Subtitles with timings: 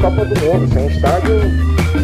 [0.00, 0.72] Copa do Mundo.
[0.72, 1.40] Sem estádio,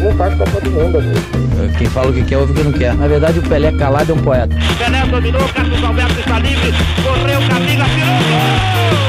[0.03, 1.77] não faz Copa do Mundo, amigo.
[1.77, 2.93] Quem fala o que quer, ouve o que não quer.
[2.95, 4.55] Na verdade, o Pelé calado é um poeta.
[4.77, 6.71] Pelé dominou, Carlos Alberto está livre,
[7.03, 9.05] correu, Camila, tirou gol!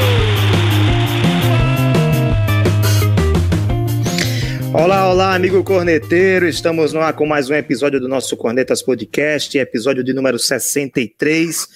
[4.72, 6.46] Olá, olá, amigo corneteiro.
[6.46, 11.68] Estamos no ar com mais um episódio do nosso Cornetas Podcast, episódio de número 63.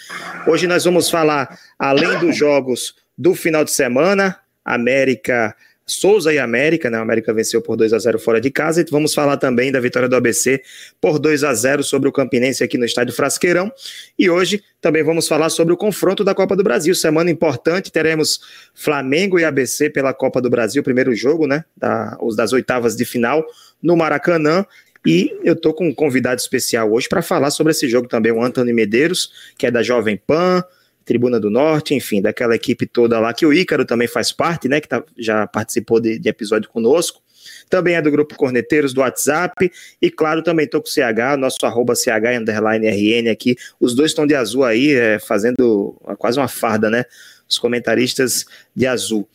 [0.46, 5.56] Hoje nós vamos falar, além dos jogos do final de semana, América
[5.90, 6.98] Souza e América, né?
[6.98, 8.80] A América venceu por 2 a 0 fora de casa.
[8.80, 10.62] E vamos falar também da vitória do ABC
[11.00, 13.72] por 2 a 0 sobre o Campinense aqui no estádio Frasqueirão.
[14.18, 16.94] E hoje também vamos falar sobre o confronto da Copa do Brasil.
[16.94, 18.40] Semana importante, teremos
[18.74, 21.64] Flamengo e ABC pela Copa do Brasil, primeiro jogo, né?
[21.76, 23.44] Da, os das oitavas de final
[23.82, 24.64] no Maracanã.
[25.04, 28.42] E eu tô com um convidado especial hoje para falar sobre esse jogo também, o
[28.42, 30.62] Antônio Medeiros, que é da Jovem Pan,
[31.04, 34.80] Tribuna do Norte, enfim, daquela equipe toda lá, que o Ícaro também faz parte, né,
[34.80, 37.20] que tá, já participou de, de episódio conosco.
[37.68, 39.70] Também é do grupo Corneteiros do WhatsApp.
[40.02, 43.56] E claro, também estou com o CH, nosso arroba CH underline RN aqui.
[43.78, 47.04] Os dois estão de azul aí, é, fazendo quase uma farda, né?
[47.48, 49.26] Os comentaristas de azul.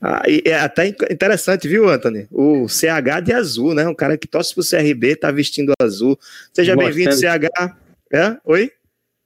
[0.00, 2.26] Ah, é até interessante, viu, Anthony?
[2.30, 3.86] O CH de azul, né?
[3.86, 6.18] Um cara que torce pro CRB, tá vestindo azul.
[6.52, 7.74] Seja bem-vindo, CH.
[8.12, 8.36] É?
[8.44, 8.70] Oi?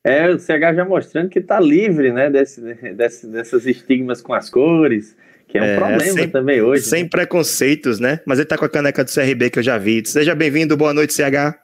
[0.05, 2.61] É, o CH já mostrando que está livre, né, desse,
[2.95, 6.85] desse, dessas estigmas com as cores, que é um é, problema sem, também hoje.
[6.85, 7.09] Sem né?
[7.09, 8.21] preconceitos, né?
[8.25, 10.03] Mas ele está com a caneca do CRB que eu já vi.
[10.07, 11.59] Seja bem-vindo, boa noite, CH.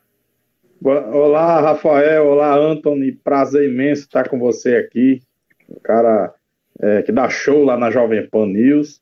[0.82, 5.22] Olá, Rafael, olá, Anthony, prazer imenso estar com você aqui.
[5.68, 6.34] O cara
[6.80, 9.00] é, que dá show lá na Jovem Pan News,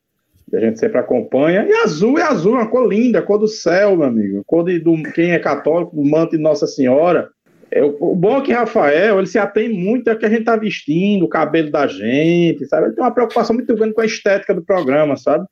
[0.52, 1.66] a gente sempre acompanha.
[1.66, 4.44] E azul é azul, uma cor linda, cor do céu, meu amigo.
[4.46, 7.30] Cor de, do, quem é católico, do manto de Nossa Senhora.
[7.74, 10.56] É, o bom é que Rafael ele se atém muito ao que a gente está
[10.56, 12.88] vestindo, o cabelo da gente, sabe?
[12.88, 15.46] Ele tem uma preocupação muito grande com a estética do programa, sabe?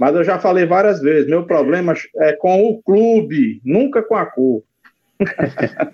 [0.00, 4.24] Mas eu já falei várias vezes, meu problema é com o clube, nunca com a
[4.24, 4.62] cor.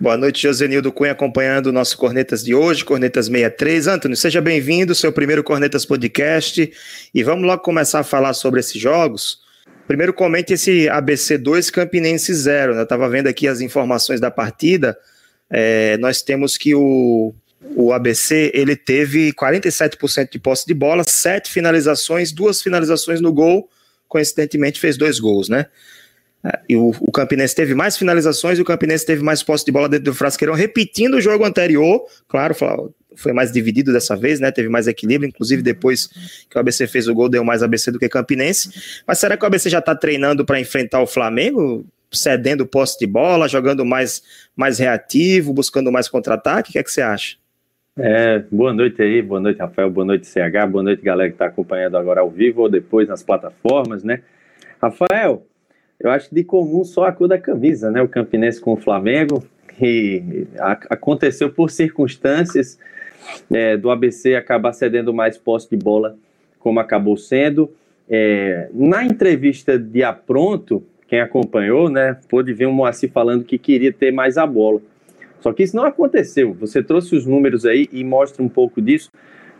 [0.00, 3.86] Boa noite, Josenildo Cunha, acompanhando o nosso Cornetas de hoje, Cornetas 63.
[3.88, 6.72] Antônio, seja bem-vindo, seu primeiro Cornetas Podcast.
[7.14, 9.42] E vamos logo começar a falar sobre esses jogos.
[9.92, 12.72] Primeiro comente esse ABC 2 Campinense 0.
[12.72, 12.80] Né?
[12.80, 14.96] Eu estava vendo aqui as informações da partida.
[15.50, 17.34] É, nós temos que o,
[17.76, 23.68] o ABC ele teve 47% de posse de bola, sete finalizações, duas finalizações no gol.
[24.08, 25.66] Coincidentemente fez dois gols, né?
[26.42, 29.72] É, e o, o Campinense teve mais finalizações e o Campinense teve mais posse de
[29.72, 32.02] bola dentro do Frasqueirão, repetindo o jogo anterior.
[32.26, 32.54] Claro,
[33.16, 34.50] foi mais dividido dessa vez, né?
[34.50, 36.08] Teve mais equilíbrio, inclusive depois
[36.48, 39.02] que o ABC fez o gol, deu mais ABC do que Campinense.
[39.06, 41.84] Mas será que o ABC já está treinando para enfrentar o Flamengo?
[42.10, 44.22] Cedendo posse de bola, jogando mais,
[44.54, 46.70] mais reativo, buscando mais contra-ataque?
[46.70, 47.36] O que é que você acha?
[47.98, 51.46] É, boa noite aí, boa noite, Rafael, boa noite, CH, boa noite, galera que está
[51.46, 54.22] acompanhando agora ao vivo ou depois nas plataformas, né?
[54.80, 55.46] Rafael,
[56.00, 58.00] eu acho de comum só a cor da camisa, né?
[58.00, 59.44] O Campinense com o Flamengo,
[59.82, 60.46] e
[60.88, 62.78] aconteceu por circunstâncias
[63.50, 66.16] é, do ABC acabar cedendo mais posse de bola,
[66.58, 67.70] como acabou sendo.
[68.08, 73.92] É, na entrevista de apronto, quem acompanhou, né, pôde ver o Moacir falando que queria
[73.92, 74.80] ter mais a bola.
[75.40, 76.54] Só que isso não aconteceu.
[76.54, 79.10] Você trouxe os números aí e mostra um pouco disso.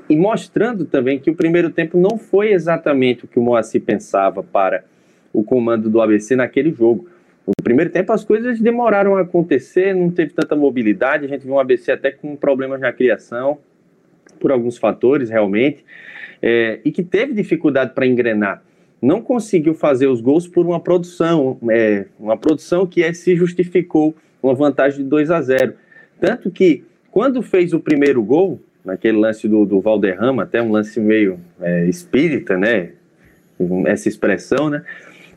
[0.08, 4.42] E mostrando também que o primeiro tempo não foi exatamente o que o Moacir pensava
[4.42, 4.84] para
[5.32, 7.08] o comando do ABC naquele jogo.
[7.46, 11.54] No primeiro tempo as coisas demoraram a acontecer, não teve tanta mobilidade, a gente viu
[11.54, 13.58] um ABC até com problemas na criação,
[14.38, 15.84] por alguns fatores realmente,
[16.40, 18.62] é, e que teve dificuldade para engrenar.
[19.00, 24.14] Não conseguiu fazer os gols por uma produção, é, uma produção que é, se justificou
[24.40, 25.74] uma vantagem de 2 a 0.
[26.20, 31.00] Tanto que, quando fez o primeiro gol, naquele lance do, do Valderrama, até um lance
[31.00, 32.90] meio é, espírita, né?
[33.86, 34.84] Essa expressão, né?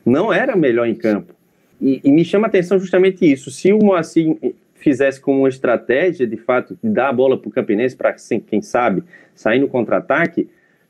[0.03, 1.34] Não era melhor em campo
[1.81, 3.51] e, e, me chama a atenção justamente isso.
[3.51, 4.37] Se o Moacir
[4.75, 8.15] fizesse como uma estratégia, de fato, de dar a bola para o Campinense para,
[8.47, 10.47] quem sabe, sair no contra-ataque,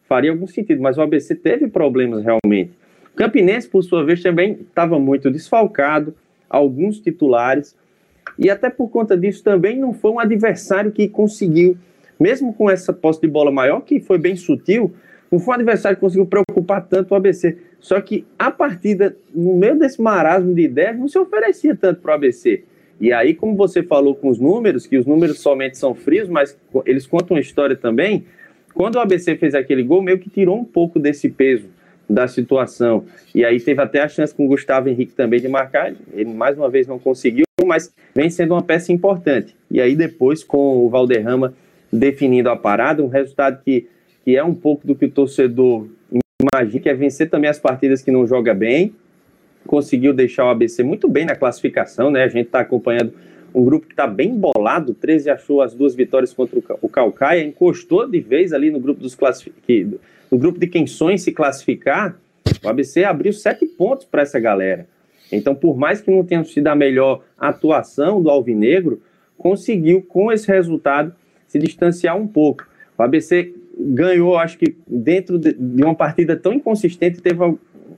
[0.08, 0.82] faria algum sentido.
[0.82, 2.72] Mas o ABC teve problemas realmente.
[3.14, 6.14] O Campinense, por sua vez, também estava muito desfalcado,
[6.50, 7.76] alguns titulares,
[8.38, 11.78] e até por conta disso também não foi um adversário que conseguiu,
[12.20, 14.94] mesmo com essa posse de bola maior, que foi bem sutil,
[15.32, 17.58] não foi um adversário conseguiu preocupar tanto o ABC.
[17.80, 22.12] Só que a partida, no meio desse marasmo de ideias, não se oferecia tanto para
[22.12, 22.64] o ABC.
[23.00, 26.58] E aí, como você falou com os números, que os números somente são frios, mas
[26.86, 28.26] eles contam a história também,
[28.74, 31.70] quando o ABC fez aquele gol, meio que tirou um pouco desse peso
[32.10, 33.06] da situação.
[33.34, 35.94] E aí teve até a chance com o Gustavo Henrique também de marcar.
[36.14, 39.56] Ele mais uma vez não conseguiu, mas vem sendo uma peça importante.
[39.72, 41.54] E aí depois com o Valderrama
[41.92, 43.88] definindo a parada, um resultado que
[44.26, 45.88] que é um pouco do que o torcedor
[46.42, 48.96] imagina, que é vencer também as partidas que não joga bem.
[49.68, 52.24] Conseguiu deixar o ABC muito bem na classificação, né?
[52.24, 53.14] A gente está acompanhando
[53.54, 54.96] um grupo que está bem bolado.
[54.96, 59.14] 13 achou as duas vitórias contra o Calcaia, encostou de vez ali no grupo dos
[59.14, 60.00] classificados,
[60.32, 62.20] no grupo de quem sonha se classificar.
[62.64, 64.88] O ABC abriu sete pontos para essa galera.
[65.32, 69.02] Então, por mais que não tenha sido a melhor atuação do Alvinegro,
[69.38, 71.14] conseguiu, com esse resultado,
[71.48, 72.68] se distanciar um pouco.
[72.98, 77.40] O ABC ganhou, acho que dentro de uma partida tão inconsistente, teve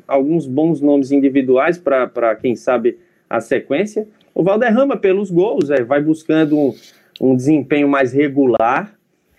[0.07, 2.97] alguns bons nomes individuais para, quem sabe,
[3.29, 4.07] a sequência.
[4.33, 6.75] O Valderrama, pelos gols, é, vai buscando um,
[7.19, 8.94] um desempenho mais regular.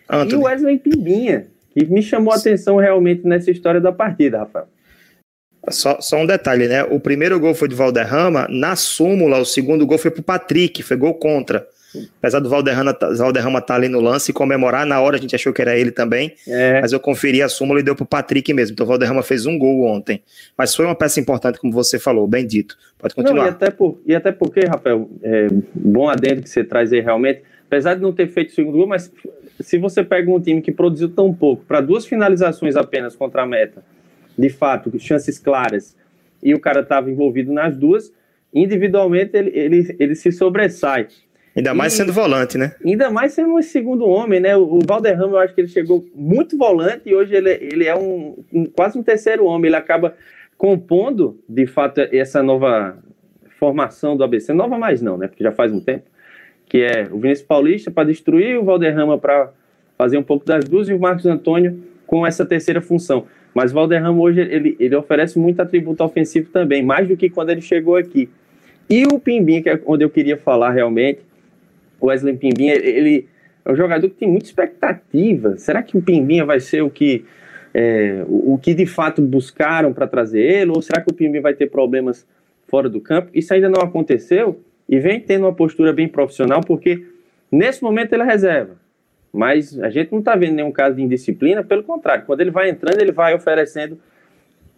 [0.08, 0.32] Anthony.
[0.32, 4.69] E o Wesley Pimbinha, que me chamou a atenção realmente nessa história da partida, Rafael.
[5.70, 6.82] Só, só, um detalhe, né?
[6.85, 10.96] O primeiro gol foi de Valderrama, na súmula, o segundo gol foi pro Patrick, foi
[10.96, 11.67] gol contra.
[12.19, 15.35] Apesar do Valderrama, Valderrama estar tá ali no lance e comemorar, na hora a gente
[15.35, 16.81] achou que era ele também, é.
[16.81, 18.75] mas eu conferi a súmula e deu pro Patrick mesmo.
[18.75, 20.23] Então o Valderrama fez um gol ontem.
[20.56, 22.76] Mas foi uma peça importante, como você falou, bem dito.
[22.99, 23.44] Pode continuar.
[23.44, 27.00] Não, e, até por, e até porque, Rafael, é, bom adendo que você traz aí
[27.00, 29.11] realmente, apesar de não ter feito o segundo gol, mas
[29.61, 33.46] se você pega um time que produziu tão pouco, para duas finalizações apenas contra a
[33.46, 33.82] meta,
[34.37, 35.96] de fato, chances claras,
[36.43, 38.12] e o cara estava envolvido nas duas,
[38.55, 41.08] individualmente ele, ele, ele se sobressai.
[41.56, 42.75] Ainda mais e, sendo volante, né?
[42.85, 44.56] Ainda mais sendo um segundo homem, né?
[44.56, 47.97] O, o Valderrama, eu acho que ele chegou muito volante e hoje ele, ele é
[47.97, 49.69] um, um, quase um terceiro homem.
[49.69, 50.15] Ele acaba
[50.56, 52.99] compondo, de fato, essa nova
[53.59, 54.53] formação do ABC.
[54.53, 55.27] Nova mais não, né?
[55.27, 56.05] Porque já faz um tempo.
[56.67, 59.50] Que é o Vinícius Paulista para destruir, o Valderrama para
[59.97, 63.27] fazer um pouco das duas e o Marcos Antônio com essa terceira função.
[63.55, 67.50] Mas o Valderrama hoje ele, ele oferece muito atributo ofensivo também, mais do que quando
[67.50, 68.29] ele chegou aqui.
[68.89, 71.21] E o Pimbinha, que é onde eu queria falar realmente,
[72.00, 73.29] Wesley Pimbinha, ele
[73.65, 75.56] é um jogador que tem muita expectativa.
[75.56, 77.25] Será que o Pimbinha vai ser o que,
[77.75, 80.71] é, o, o que de fato buscaram para trazer ele?
[80.71, 82.27] Ou será que o Pimbinha vai ter problemas
[82.67, 83.31] fora do campo?
[83.35, 87.05] Isso ainda não aconteceu e vem tendo uma postura bem profissional, porque
[87.53, 88.77] nesse momento ele é reserva.
[89.31, 92.71] Mas a gente não está vendo nenhum caso de indisciplina, pelo contrário, quando ele vai
[92.71, 93.99] entrando, ele vai oferecendo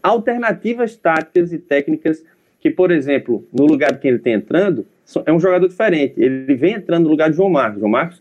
[0.03, 2.25] alternativas táticas e técnicas
[2.61, 4.87] que, por exemplo, no lugar de quem ele está entrando,
[5.25, 6.15] é um jogador diferente.
[6.17, 7.81] Ele vem entrando no lugar de João Marcos.
[7.81, 8.21] João Marcos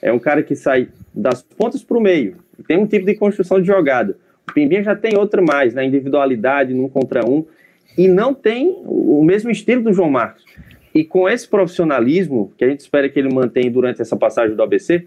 [0.00, 2.36] é um cara que sai das pontas para o meio,
[2.66, 4.16] tem um tipo de construção de jogada.
[4.48, 5.88] O Pimbinha já tem outra mais, na né?
[5.88, 7.44] individualidade, num contra um,
[7.96, 10.44] e não tem o mesmo estilo do João Marcos.
[10.94, 14.62] E com esse profissionalismo, que a gente espera que ele mantenha durante essa passagem do
[14.62, 15.06] ABC,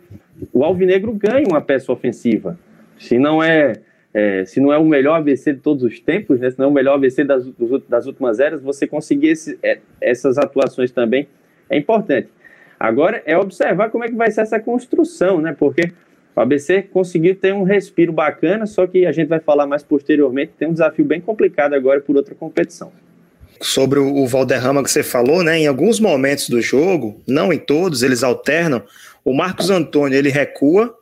[0.51, 2.57] o Alvinegro ganha uma peça ofensiva.
[2.97, 3.73] Se não é,
[4.17, 6.69] é se não é o melhor ABC de todos os tempos, né, se não é
[6.69, 7.45] o melhor ABC das,
[7.89, 11.27] das últimas eras, você conseguir esse, é, essas atuações também
[11.69, 12.29] é importante.
[12.79, 15.53] Agora é observar como é que vai ser essa construção, né?
[15.57, 15.91] Porque
[16.33, 20.53] o ABC conseguiu ter um respiro bacana, só que a gente vai falar mais posteriormente,
[20.57, 22.91] tem um desafio bem complicado agora por outra competição
[23.61, 25.59] sobre o Valderrama que você falou, né?
[25.59, 28.83] Em alguns momentos do jogo, não em todos, eles alternam.
[29.23, 30.93] O Marcos Antônio ele recua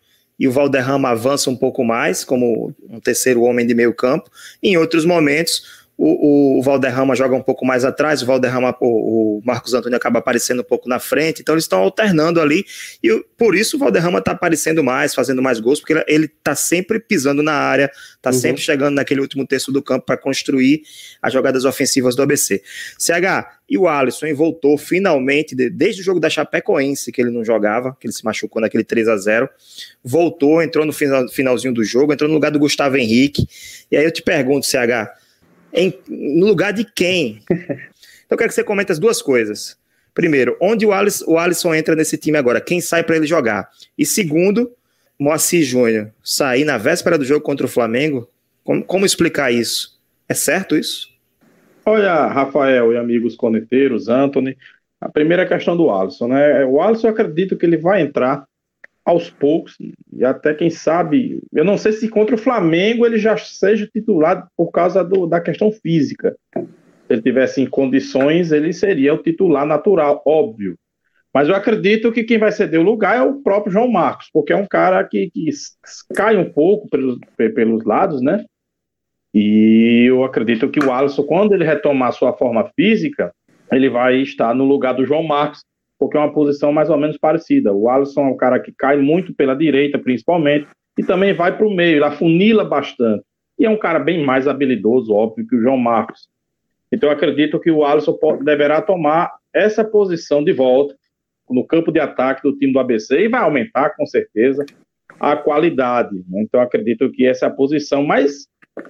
[0.43, 4.29] e o Valderrama avança um pouco mais, como um terceiro homem de meio campo.
[4.61, 9.41] Em outros momentos, o, o, Valderrama joga um pouco mais atrás, o Valderrama, o, o,
[9.45, 12.65] Marcos Antônio acaba aparecendo um pouco na frente, então eles estão alternando ali,
[13.03, 16.99] e por isso o Valderrama está aparecendo mais, fazendo mais gols, porque ele está sempre
[16.99, 18.35] pisando na área, está uhum.
[18.35, 20.81] sempre chegando naquele último terço do campo para construir
[21.21, 22.63] as jogadas ofensivas do ABC.
[22.97, 27.95] CH, e o Alisson voltou finalmente, desde o jogo da Chapecoense, que ele não jogava,
[27.99, 29.49] que ele se machucou naquele 3 a 0
[30.03, 33.47] voltou, entrou no final, finalzinho do jogo, entrou no lugar do Gustavo Henrique,
[33.91, 35.22] e aí eu te pergunto, CH,
[35.73, 37.41] em, no lugar de quem?
[38.25, 39.77] Então eu quero que você comente as duas coisas.
[40.13, 42.61] Primeiro, onde o Alisson, o Alisson entra nesse time agora?
[42.61, 43.69] Quem sai para ele jogar?
[43.97, 44.71] E segundo,
[45.19, 48.27] Moacir Júnior sair na véspera do jogo contra o Flamengo?
[48.63, 49.99] Como, como explicar isso?
[50.27, 51.09] É certo isso?
[51.85, 54.57] Olha, Rafael e amigos coneteiros, Anthony,
[55.01, 56.65] a primeira questão do Alisson, né?
[56.65, 58.45] O Alisson eu acredito que ele vai entrar
[59.05, 59.75] aos poucos,
[60.13, 64.47] e até quem sabe, eu não sei se contra o Flamengo ele já seja titular
[64.55, 66.35] por causa do, da questão física.
[66.53, 66.65] Se
[67.09, 70.75] ele tivesse em condições, ele seria o titular natural, óbvio.
[71.33, 74.53] Mas eu acredito que quem vai ceder o lugar é o próprio João Marcos, porque
[74.53, 75.49] é um cara que, que
[76.15, 78.45] cai um pouco pelos, pelos lados, né?
[79.33, 83.33] E eu acredito que o Alisson, quando ele retomar sua forma física,
[83.71, 85.63] ele vai estar no lugar do João Marcos,
[86.03, 87.71] porque é uma posição mais ou menos parecida.
[87.71, 90.67] O Alisson é um cara que cai muito pela direita, principalmente,
[90.99, 93.23] e também vai para o meio, ele afunila bastante.
[93.57, 96.27] E é um cara bem mais habilidoso, óbvio, que o João Marcos.
[96.91, 100.93] Então, eu acredito que o Alisson deverá tomar essa posição de volta
[101.49, 104.65] no campo de ataque do time do ABC e vai aumentar, com certeza,
[105.21, 106.15] a qualidade.
[106.27, 106.41] Né?
[106.41, 108.45] Então, acredito que essa é a posição, mas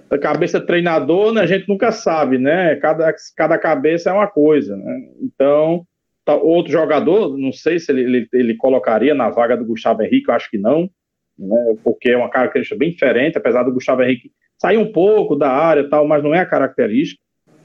[0.09, 2.75] a cabeça treinador, né, a gente nunca sabe, né?
[2.77, 5.09] Cada, cada cabeça é uma coisa, né?
[5.21, 5.85] Então,
[6.25, 10.29] tá, outro jogador, não sei se ele, ele, ele, colocaria na vaga do Gustavo Henrique,
[10.29, 10.89] eu acho que não,
[11.37, 11.75] né?
[11.83, 15.89] Porque é uma característica bem diferente, apesar do Gustavo Henrique sair um pouco da área
[15.89, 17.21] tal, mas não é a característica.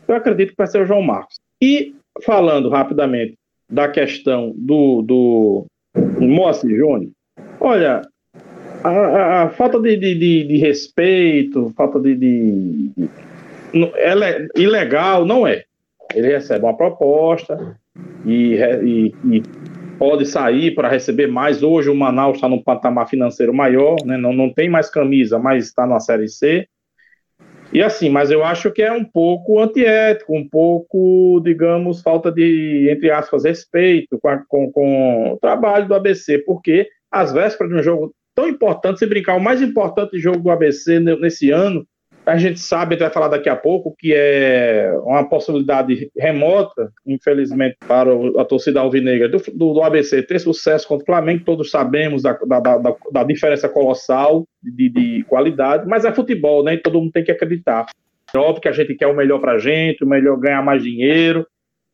[0.06, 1.36] Eu acredito que vai ser o João Marcos.
[1.60, 3.34] E falando rapidamente
[3.70, 5.66] da questão do, do
[6.18, 7.10] Moacir Júnior,
[7.60, 8.02] olha,
[8.82, 13.08] a, a, a falta de, de, de, de, respeito, falta de, de,
[13.96, 15.64] ela é ilegal, não é.
[16.14, 17.76] Ele recebe uma proposta
[18.24, 19.42] e, e, e
[19.98, 21.62] pode sair para receber mais.
[21.62, 24.16] Hoje o Manaus está num patamar financeiro maior, né?
[24.16, 26.66] não, não tem mais camisa, mas está na Série C.
[27.70, 32.88] E assim, mas eu acho que é um pouco antiético, um pouco, digamos, falta de,
[32.90, 37.78] entre aspas, respeito com, a, com, com o trabalho do ABC, porque às vésperas de
[37.78, 41.86] um jogo tão importante, se brincar, o mais importante jogo do ABC nesse ano,
[42.28, 46.92] a gente sabe, a gente vai falar daqui a pouco, que é uma possibilidade remota,
[47.06, 51.70] infelizmente, para a torcida alvinegra do, do, do ABC ter sucesso contra o Flamengo, todos
[51.70, 56.74] sabemos da, da, da, da diferença colossal de, de, qualidade, mas é futebol, né?
[56.74, 57.86] E todo mundo tem que acreditar.
[58.34, 60.82] É óbvio que a gente quer o melhor para a gente, o melhor ganhar mais
[60.82, 61.46] dinheiro,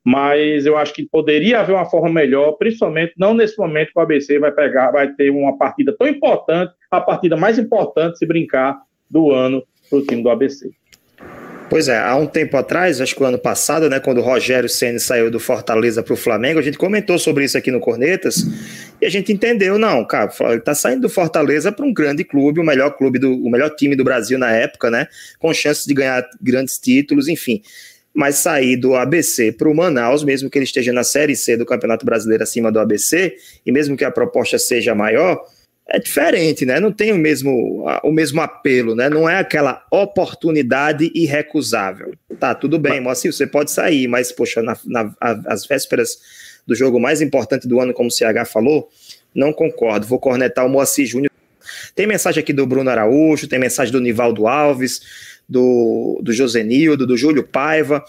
[0.04, 4.02] mas eu acho que poderia haver uma forma melhor, principalmente não nesse momento que o
[4.02, 8.76] ABC vai pegar, vai ter uma partida tão importante, a partida mais importante, se brincar,
[9.08, 10.70] do ano para o time do ABC.
[11.70, 14.68] Pois é, há um tempo atrás, acho que o ano passado, né, quando o Rogério
[14.68, 18.46] Ceni saiu do Fortaleza para o Flamengo, a gente comentou sobre isso aqui no Cornetas
[19.00, 22.60] e a gente entendeu, não, cara, ele está saindo do Fortaleza para um grande clube,
[22.60, 25.94] o melhor clube do, o melhor time do Brasil na época, né, com chances de
[25.94, 27.62] ganhar grandes títulos, enfim.
[28.14, 31.66] Mas sair do ABC para o Manaus, mesmo que ele esteja na Série C do
[31.66, 33.34] Campeonato Brasileiro acima do ABC,
[33.66, 35.44] e mesmo que a proposta seja maior,
[35.86, 36.80] é diferente, né?
[36.80, 39.10] Não tem o mesmo, o mesmo apelo, né?
[39.10, 42.14] Não é aquela oportunidade irrecusável.
[42.40, 45.14] Tá, tudo bem, Moacir, você pode sair, mas, poxa, na, na,
[45.46, 46.18] as vésperas
[46.66, 48.88] do jogo mais importante do ano, como o CH falou,
[49.34, 50.06] não concordo.
[50.06, 51.30] Vou cornetar o Moacir Júnior.
[51.94, 55.02] Tem mensagem aqui do Bruno Araújo, tem mensagem do Nivaldo Alves,
[55.48, 58.02] do, do Josenildo, do Júlio Paiva.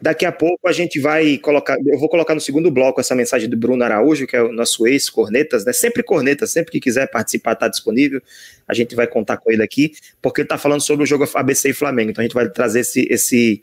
[0.00, 3.48] Daqui a pouco a gente vai colocar, eu vou colocar no segundo bloco essa mensagem
[3.48, 5.72] do Bruno Araújo, que é o nosso ex-cornetas, né?
[5.72, 8.20] Sempre cornetas, sempre que quiser participar, está disponível.
[8.66, 11.70] A gente vai contar com ele aqui, porque ele está falando sobre o jogo ABC
[11.70, 12.10] e Flamengo.
[12.10, 13.62] Então a gente vai trazer esse, esse,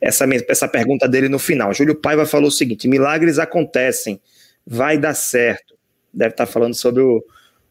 [0.00, 1.72] essa, essa pergunta dele no final.
[1.74, 4.20] Júlio Paiva falou o seguinte: milagres acontecem,
[4.66, 5.74] vai dar certo.
[6.12, 7.24] Deve estar tá falando sobre o,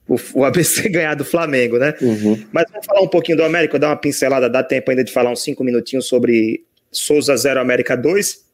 [0.08, 1.94] o, o, ABC ganhar do Flamengo, né?
[2.02, 2.44] Uhum.
[2.52, 5.32] Mas vamos falar um pouquinho do América, dar uma pincelada, dá tempo ainda de falar
[5.32, 8.46] uns cinco minutinhos sobre Souza 0, América 2.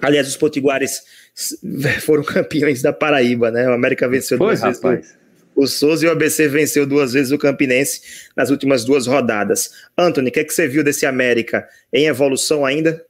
[0.00, 1.02] Aliás, os potiguares
[2.02, 3.68] foram campeões da Paraíba, né?
[3.68, 4.82] O América venceu Foi, duas rapaz.
[4.82, 5.18] vezes.
[5.54, 9.72] O Souza e o ABC venceu duas vezes o Campinense nas últimas duas rodadas.
[9.96, 11.68] Anthony, o que, é que você viu desse América?
[11.92, 13.04] Em evolução ainda?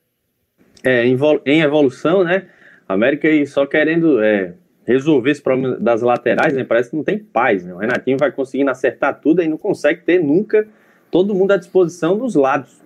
[0.82, 2.46] É, em, em evolução, né?
[2.88, 4.54] América aí só querendo é,
[4.87, 6.64] resolver esse problema das laterais, né?
[6.64, 7.75] Parece que não tem paz, né?
[7.75, 10.66] O Renatinho vai conseguindo acertar tudo e não consegue ter nunca
[11.10, 12.80] todo mundo à disposição dos lados.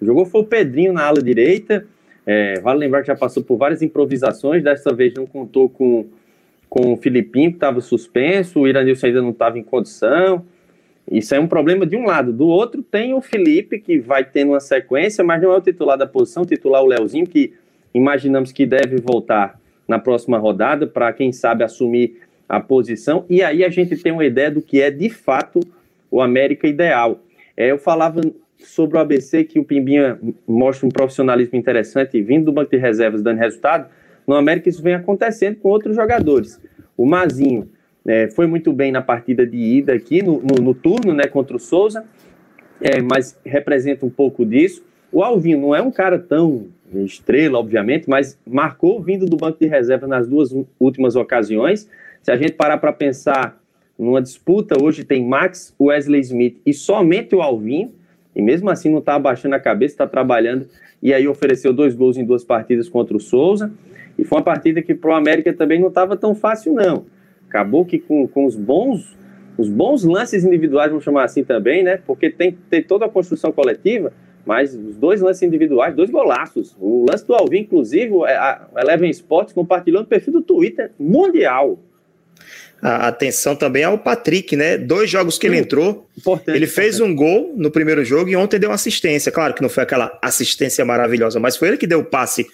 [0.00, 1.86] Jogou foi o Pedrinho na ala direita.
[2.26, 4.62] É, vale lembrar que já passou por várias improvisações.
[4.62, 6.06] Dessa vez não contou com,
[6.68, 8.60] com o Filipinho, que estava suspenso.
[8.60, 10.44] O Iranilson ainda não estava em condição.
[11.10, 12.32] Isso é um problema de um lado.
[12.32, 15.96] Do outro, tem o Felipe, que vai tendo uma sequência, mas não é o titular
[15.96, 16.42] da posição.
[16.42, 17.54] O titular é o Leozinho, que
[17.94, 23.24] imaginamos que deve voltar na próxima rodada para, quem sabe, assumir a posição.
[23.28, 25.60] E aí a gente tem uma ideia do que é, de fato,
[26.10, 27.20] o América ideal.
[27.56, 28.20] É, eu falava
[28.58, 33.22] sobre o ABC, que o Pimbinha mostra um profissionalismo interessante, vindo do banco de reservas,
[33.22, 33.88] dando resultado,
[34.26, 36.60] no América isso vem acontecendo com outros jogadores.
[36.96, 37.68] O Mazinho
[38.06, 41.56] é, foi muito bem na partida de ida aqui, no, no, no turno, né, contra
[41.56, 42.04] o Souza,
[42.80, 44.84] é, mas representa um pouco disso.
[45.10, 49.66] O Alvinho não é um cara tão estrela, obviamente, mas marcou vindo do banco de
[49.66, 51.88] reserva nas duas últimas ocasiões.
[52.22, 53.58] Se a gente parar para pensar
[53.98, 57.92] numa disputa, hoje tem Max, Wesley Smith e somente o Alvinho
[58.38, 60.68] e mesmo assim não está abaixando a cabeça, está trabalhando,
[61.02, 63.72] e aí ofereceu dois gols em duas partidas contra o Souza,
[64.16, 67.06] e foi uma partida que para o América também não estava tão fácil não,
[67.48, 69.18] acabou que com, com os bons
[69.58, 73.50] os bons lances individuais, vamos chamar assim também, né, porque tem, tem toda a construção
[73.50, 74.12] coletiva,
[74.46, 79.52] mas os dois lances individuais, dois golaços, o lance do Alvin, inclusive, a Eleven Sports
[79.52, 81.76] compartilhou no perfil do Twitter mundial,
[82.80, 84.78] a atenção também ao Patrick, né?
[84.78, 88.58] Dois jogos que ele entrou, importante, ele fez um gol no primeiro jogo e ontem
[88.58, 89.32] deu uma assistência.
[89.32, 92.46] Claro que não foi aquela assistência maravilhosa, mas foi ele que deu o passe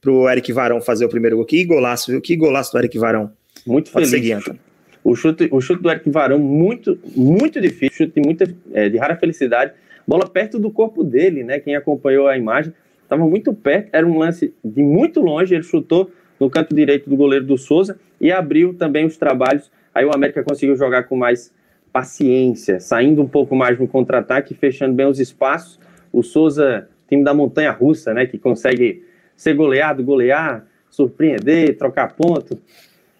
[0.00, 1.46] pro Eric Varão fazer o primeiro gol.
[1.46, 2.20] Que golaço, viu?
[2.20, 3.32] Que golaço do Eric Varão.
[3.66, 4.24] Muito Pode feliz.
[4.44, 4.60] Seguir,
[5.02, 8.98] o chute, o chute do Eric Varão, muito, muito difícil, chute de, muita, é, de
[8.98, 9.72] rara felicidade.
[10.06, 11.58] bola perto do corpo dele, né?
[11.58, 16.12] Quem acompanhou a imagem estava muito perto, era um lance de muito longe, ele chutou
[16.40, 19.70] no canto direito do goleiro do Souza e abriu também os trabalhos.
[19.94, 21.52] Aí o América conseguiu jogar com mais
[21.92, 25.78] paciência, saindo um pouco mais no contra-ataque, fechando bem os espaços.
[26.12, 29.04] O Souza, time da montanha russa, né, que consegue
[29.36, 32.58] ser goleado, golear, surpreender, trocar ponto.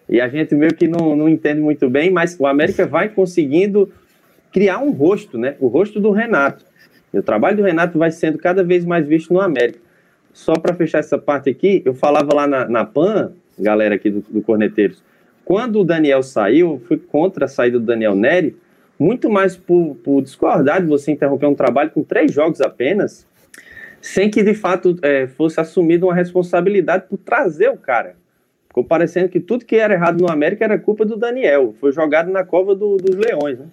[0.08, 3.92] E a gente meio que não, não entende muito bem, mas o América vai conseguindo
[4.52, 5.54] criar um rosto, né?
[5.60, 6.64] O rosto do Renato.
[7.12, 9.78] E o trabalho do Renato vai sendo cada vez mais visto no América.
[10.32, 14.20] Só para fechar essa parte aqui, eu falava lá na, na PAN, galera aqui do,
[14.20, 15.02] do Corneteiros,
[15.44, 18.56] quando o Daniel saiu, eu fui contra a saída do Daniel Neri,
[18.98, 23.26] muito mais por, por discordar de você interromper um trabalho com três jogos apenas,
[24.00, 28.14] sem que de fato é, fosse assumida uma responsabilidade por trazer o cara.
[28.68, 32.30] Ficou parecendo que tudo que era errado no América era culpa do Daniel, foi jogado
[32.30, 33.58] na cova do, dos leões.
[33.58, 33.66] Né?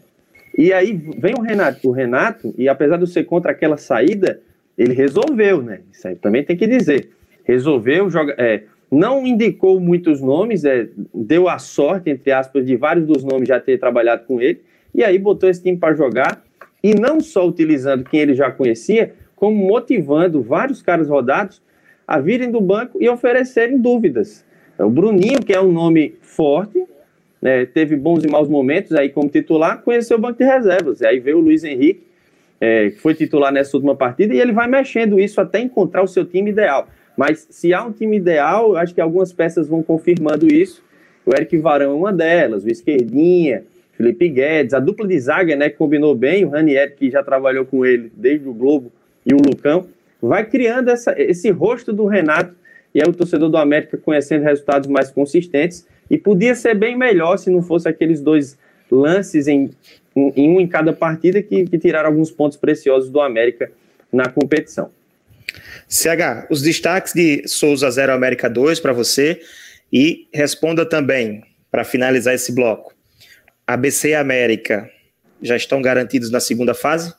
[0.57, 4.41] E aí vem o Renato, o Renato, e apesar de ser contra aquela saída,
[4.77, 5.81] ele resolveu, né?
[5.91, 7.09] Isso aí também tem que dizer.
[7.43, 13.05] Resolveu, joga, é, não indicou muitos nomes, é, deu a sorte, entre aspas, de vários
[13.05, 14.61] dos nomes já ter trabalhado com ele,
[14.93, 16.43] e aí botou esse time para jogar,
[16.83, 21.61] e não só utilizando quem ele já conhecia, como motivando vários caras rodados
[22.07, 24.45] a virem do banco e oferecerem dúvidas.
[24.79, 26.85] O Bruninho, que é um nome forte,
[27.41, 31.01] né, teve bons e maus momentos aí como titular, conheceu o banco de reservas.
[31.01, 32.06] E aí veio o Luiz Henrique,
[32.59, 36.25] é, foi titular nessa última partida, e ele vai mexendo isso até encontrar o seu
[36.25, 36.87] time ideal.
[37.15, 40.83] Mas se há um time ideal, acho que algumas peças vão confirmando isso.
[41.25, 45.69] O Eric Varão é uma delas, o Esquerdinha, Felipe Guedes, a dupla de zaga, né,
[45.69, 48.91] que combinou bem, o Ranieri, que já trabalhou com ele desde o Globo,
[49.25, 49.87] e o Lucão,
[50.21, 52.55] vai criando essa, esse rosto do Renato
[52.95, 57.37] e é o torcedor do América conhecendo resultados mais consistentes e podia ser bem melhor
[57.37, 58.57] se não fosse aqueles dois
[58.89, 59.69] lances em,
[60.35, 63.71] em um em cada partida que, que tiraram alguns pontos preciosos do América
[64.11, 64.89] na competição.
[65.87, 69.39] CH, os destaques de Souza 0 América 2 para você
[69.91, 72.93] e responda também, para finalizar esse bloco.
[73.65, 74.89] ABC e América
[75.41, 77.13] já estão garantidos na segunda fase?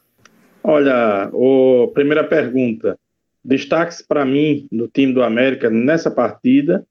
[0.63, 2.99] Olha, o, primeira pergunta.
[3.45, 6.85] Destaques para mim do time do América nessa partida,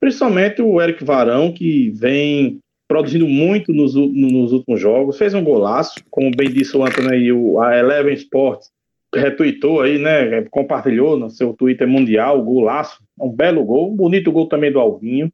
[0.00, 2.60] principalmente o Eric Varão, que vem
[2.92, 7.32] produzindo muito nos, nos últimos jogos, fez um golaço, como bem disse o Antônio aí,
[7.32, 8.70] o, a Eleven Sports
[9.14, 14.46] retweetou aí, né, compartilhou no seu Twitter mundial, golaço, um belo gol, um bonito gol
[14.46, 15.32] também do Alvinho.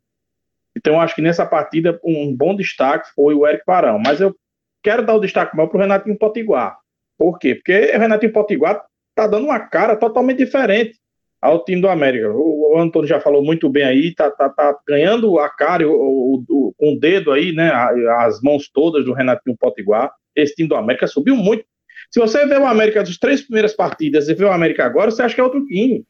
[0.76, 4.36] Então acho que nessa partida um bom destaque foi o Eric Varão, mas eu
[4.80, 6.78] quero dar o destaque maior para o Renatinho Potiguar.
[7.18, 7.56] Por quê?
[7.56, 8.84] Porque o Renatinho Potiguar
[9.16, 10.96] tá dando uma cara totalmente diferente
[11.40, 12.30] ao time do América.
[12.30, 16.44] O, o Antônio já falou muito bem aí, tá, tá, tá ganhando a cara o,
[16.48, 17.70] o, com o dedo aí, né?
[18.18, 20.10] As mãos todas do Renatinho Potiguar.
[20.34, 21.64] Esse time do América subiu muito.
[22.10, 25.22] Se você vê o América das três primeiras partidas e vê o América agora, você
[25.22, 26.04] acha que é outro time.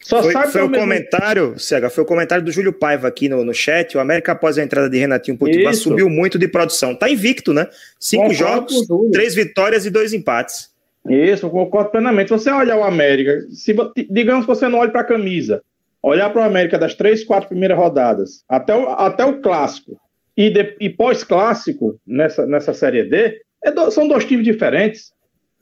[0.00, 0.84] Só foi, sabe foi o mesmo...
[0.84, 3.96] comentário, Cega, foi o comentário do Júlio Paiva aqui no, no chat.
[3.96, 6.94] O América, após a entrada de Renatinho Potiguar, subiu muito de produção.
[6.94, 7.68] Tá invicto, né?
[7.98, 10.70] Cinco jogos, três vitórias e dois empates.
[11.08, 12.30] Isso, eu concordo plenamente.
[12.30, 13.74] Você olha o América, se,
[14.10, 15.62] digamos que você não olha para a camisa,
[16.02, 19.98] olhar para o América das três, quatro primeiras rodadas, até o, até o clássico
[20.36, 25.12] e, e pós-clássico nessa, nessa Série D, é do, são dois times diferentes.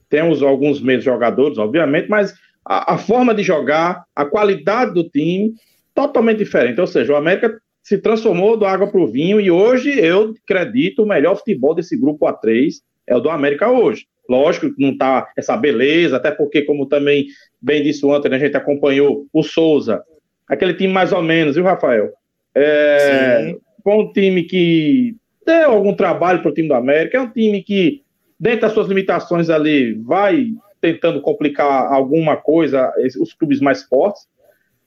[0.08, 5.54] Temos alguns menos jogadores, obviamente, mas a, a, forma de jogar, a qualidade do time,
[5.94, 6.80] totalmente diferente.
[6.80, 11.02] Ou seja, o América se transformou do água para o vinho e hoje eu acredito
[11.02, 12.74] o melhor futebol desse grupo A3
[13.06, 14.06] é o do América hoje.
[14.28, 17.26] Lógico que não está essa beleza, até porque, como também
[17.60, 20.02] bem disse ontem, né, a gente acompanhou o Souza,
[20.48, 22.12] aquele time mais ou menos, viu, Rafael?
[22.54, 27.30] É, foi um time que deu algum trabalho para o time do América, é um
[27.30, 28.02] time que,
[28.38, 30.48] dentro das suas limitações ali, vai
[30.80, 34.26] tentando complicar alguma coisa, os clubes mais fortes,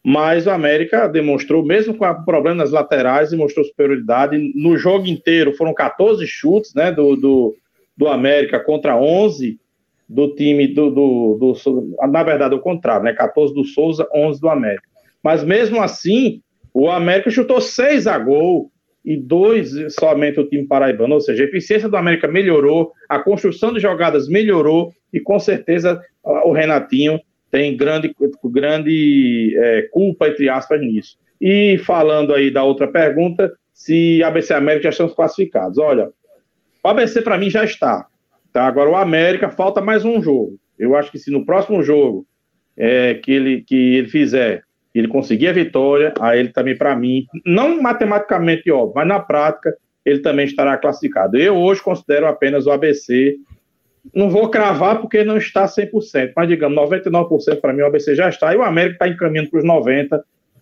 [0.04, 4.38] mas o América demonstrou, mesmo com problemas laterais, demonstrou superioridade.
[4.56, 7.56] No jogo inteiro foram 14 chutes né, do, do,
[8.00, 9.60] do América contra 11
[10.08, 13.12] do time do, do, do, Na verdade, o contrário, né?
[13.12, 14.88] 14 do Souza, 11 do América.
[15.22, 16.42] Mas mesmo assim,
[16.74, 18.72] o América chutou 6 a gol
[19.04, 23.74] e dois somente o time paraibano, ou seja, a eficiência do América melhorou, a construção
[23.74, 27.20] de jogadas melhorou e com certeza o Renatinho
[27.52, 31.18] tem grande, grande é, culpa, entre aspas, nisso.
[31.42, 35.78] E falando aí da outra pergunta, se ABC América já estão classificados.
[35.78, 36.10] Olha,
[36.84, 38.06] o ABC para mim já está.
[38.52, 38.66] Tá?
[38.66, 40.58] Agora o América falta mais um jogo.
[40.78, 42.26] Eu acho que se no próximo jogo
[42.78, 44.64] é, que, ele, que ele fizer,
[44.96, 49.76] ele conseguir a vitória, aí ele também para mim, não matematicamente óbvio, mas na prática
[50.06, 51.38] ele também estará classificado.
[51.38, 53.38] Eu hoje considero apenas o ABC
[54.14, 58.30] não vou cravar porque não está 100%, mas digamos, 99% para mim o ABC já
[58.30, 60.22] está, e o América está encaminhando para os 90%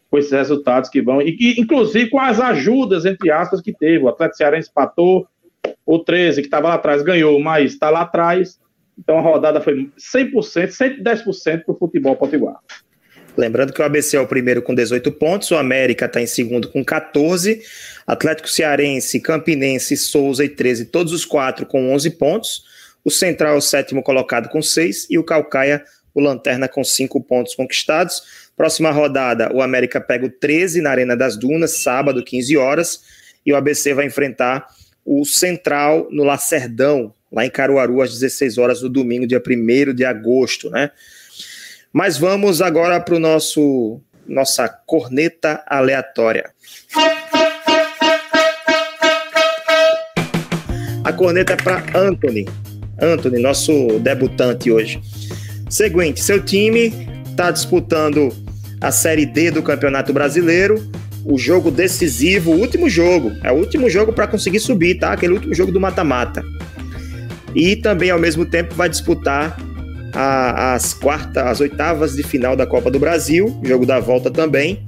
[0.09, 4.03] com esses resultados que vão, e que, inclusive com as ajudas, entre aspas, que teve.
[4.03, 5.27] O Atlético Cearense empatou,
[5.85, 8.59] o 13, que estava lá atrás, ganhou, mas está lá atrás.
[8.97, 10.33] Então a rodada foi 100%,
[11.03, 12.57] 110% para o futebol potiguar.
[13.37, 16.69] Lembrando que o ABC é o primeiro com 18 pontos, o América está em segundo
[16.69, 17.61] com 14,
[18.07, 22.63] Atlético Cearense, Campinense, Souza e 13, todos os quatro com 11 pontos.
[23.05, 25.83] O Central é o sétimo colocado com 6 e o Calcaia,
[26.15, 28.23] o Lanterna, com 5 pontos conquistados.
[28.57, 33.01] Próxima rodada, o América pega o 13 na Arena das Dunas, sábado, 15 horas,
[33.45, 34.67] e o ABC vai enfrentar
[35.09, 40.03] o Central no Lacerdão, lá em Caruaru, às 16 horas do domingo, dia 1 de
[40.03, 40.91] agosto, né?
[41.93, 46.51] Mas vamos agora para o nosso nossa corneta aleatória.
[51.05, 52.45] A corneta é para Anthony.
[52.99, 55.01] Anthony, nosso debutante hoje.
[55.69, 56.91] Seguinte, seu time
[57.29, 58.35] está disputando
[58.81, 60.75] a Série D do Campeonato Brasileiro,
[61.29, 63.33] o jogo decisivo, o último jogo.
[63.43, 65.11] É o último jogo para conseguir subir, tá?
[65.11, 66.43] Aquele último jogo do mata-mata.
[67.53, 69.57] E também, ao mesmo tempo, vai disputar
[70.13, 74.85] a, as quartas, as oitavas de final da Copa do Brasil, jogo da volta também.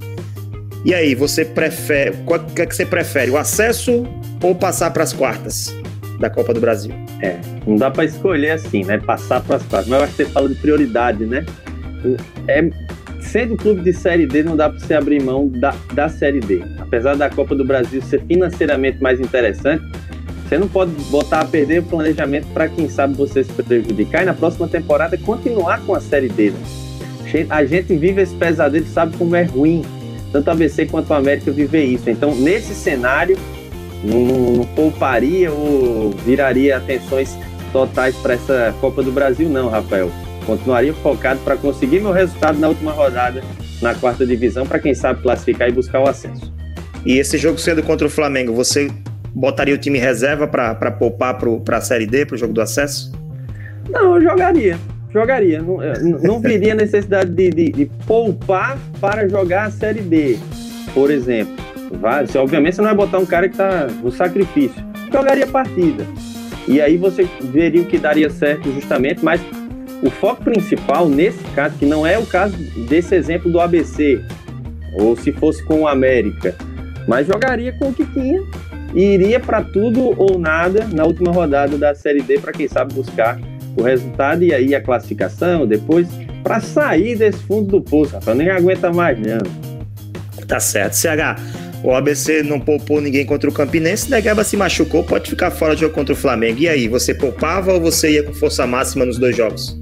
[0.86, 4.08] E aí, você prefere, qual que, é que você prefere, o acesso
[4.42, 5.76] ou passar para as quartas
[6.20, 6.94] da Copa do Brasil?
[7.22, 8.98] É, não dá para escolher assim, né?
[8.98, 9.90] Passar para as quartas.
[9.90, 11.46] Mas eu acho que você fala de prioridade, né?
[12.48, 12.70] É,
[13.20, 16.62] sendo clube de Série D, não dá para você abrir mão da, da Série D.
[16.80, 19.84] Apesar da Copa do Brasil ser financeiramente mais interessante,
[20.48, 24.26] você não pode botar a perder o planejamento para quem sabe você se prejudicar e
[24.26, 26.52] na próxima temporada continuar com a Série D.
[26.52, 26.60] Né?
[27.50, 29.84] A gente vive esse pesadelo, sabe como é ruim.
[30.32, 32.10] Tanto a ABC quanto a América viver isso.
[32.10, 33.38] Então, nesse cenário,
[34.04, 37.36] não, não pouparia ou viraria atenções
[37.72, 40.12] totais para essa Copa do Brasil, não, Rafael.
[40.50, 43.44] Continuaria focado para conseguir meu resultado na última rodada,
[43.84, 46.52] na quarta divisão, para quem sabe classificar e buscar o acesso.
[47.06, 48.90] E esse jogo sendo contra o Flamengo, você
[49.32, 53.12] botaria o time reserva para poupar para a Série D, para o jogo do acesso?
[53.92, 54.80] Não, eu jogaria.
[55.14, 55.62] Jogaria.
[55.62, 55.78] Não,
[56.20, 60.40] não viria necessidade de, de, de, poupar para jogar a Série D,
[60.96, 61.54] por exemplo.
[61.92, 64.84] Vai, obviamente você não vai botar um cara que está no sacrifício.
[65.14, 66.08] Jogaria a partida.
[66.68, 69.40] E aí você veria o que daria certo justamente, mas
[70.02, 72.56] o foco principal nesse caso, que não é o caso
[72.88, 74.22] desse exemplo do ABC,
[74.94, 76.56] ou se fosse com o América,
[77.08, 78.42] mas jogaria com o que tinha
[78.94, 82.94] e iria para tudo ou nada na última rodada da Série D para quem sabe
[82.94, 83.40] buscar
[83.78, 86.08] o resultado e aí a classificação depois
[86.44, 88.38] para sair desse fundo do poço, Rafael.
[88.38, 89.38] Nem aguenta mais, não.
[90.48, 90.94] Tá certo.
[90.94, 91.40] CH,
[91.84, 95.82] o ABC não poupou ninguém contra o Campinense, Negaba se machucou, pode ficar fora de
[95.82, 96.60] jogo contra o Flamengo.
[96.60, 99.79] E aí, você poupava ou você ia com força máxima nos dois jogos?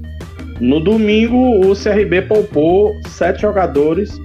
[0.60, 4.20] No domingo, o CRB poupou sete jogadores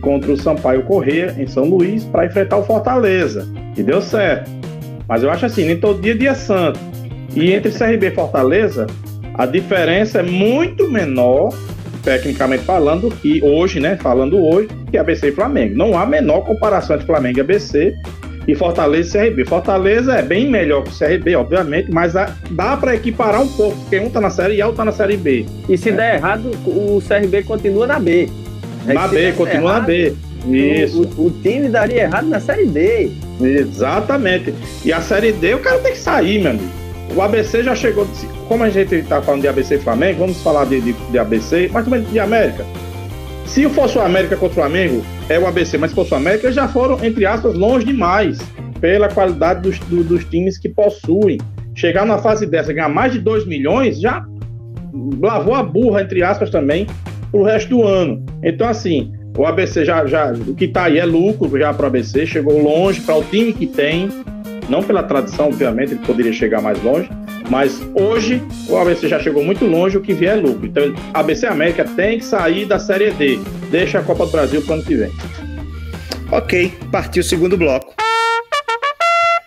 [0.00, 3.48] contra o Sampaio Corrêa em São Luís para enfrentar o Fortaleza.
[3.76, 4.50] E deu certo.
[5.08, 6.78] Mas eu acho assim, nem todo dia é dia santo.
[7.34, 8.86] E entre CRB e Fortaleza,
[9.34, 11.52] a diferença é muito menor,
[12.04, 13.96] tecnicamente falando, que hoje, né?
[13.96, 15.76] Falando hoje, que ABC e Flamengo.
[15.76, 17.94] Não há menor comparação entre Flamengo e ABC
[18.46, 19.44] e Fortaleza e CRB.
[19.44, 23.98] Fortaleza é bem melhor que o CRB, obviamente, mas dá para equiparar um pouco, porque
[23.98, 25.46] um tá na série A e outro tá na série B.
[25.68, 25.92] E se é.
[25.92, 28.28] der errado, o CRB continua na B.
[28.86, 30.14] É na B, continua errado, na B.
[30.48, 31.02] Isso.
[31.16, 33.12] O, o, time daria errado na Série D.
[33.40, 34.52] Exatamente.
[34.84, 36.82] E a Série D, o cara tem que sair, meu amigo.
[37.14, 38.06] O ABC já chegou.
[38.48, 41.70] Como a gente está falando de ABC e Flamengo, vamos falar de, de, de, ABC,
[41.72, 42.64] mas também de América.
[43.46, 46.50] Se fosse o América contra o Flamengo, é o ABC, mas se fosse o América,
[46.50, 48.38] já foram, entre aspas, longe demais
[48.80, 51.38] pela qualidade dos, do, dos times que possuem.
[51.74, 54.24] Chegar na fase dessa, ganhar mais de 2 milhões, já
[55.20, 56.86] lavou a burra, entre aspas, também,
[57.30, 58.24] pro resto do ano.
[58.42, 61.86] Então, assim, o ABC já, já o que está aí é lucro já para o
[61.86, 64.08] ABC, chegou longe para o time que tem,
[64.68, 67.08] não pela tradição, obviamente, ele poderia chegar mais longe,
[67.52, 70.64] mas hoje o ABC já chegou muito longe, o que vier é lucro.
[70.64, 73.38] Então, ABC América tem que sair da Série D,
[73.70, 75.12] deixa a Copa do Brasil para o ano que vem.
[76.30, 77.94] Ok, partiu o segundo bloco.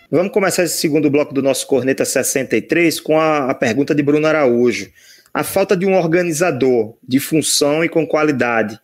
[0.08, 4.28] Vamos começar esse segundo bloco do nosso Corneta 63 com a, a pergunta de Bruno
[4.28, 4.88] Araújo.
[5.34, 8.78] A falta de um organizador de função e com qualidade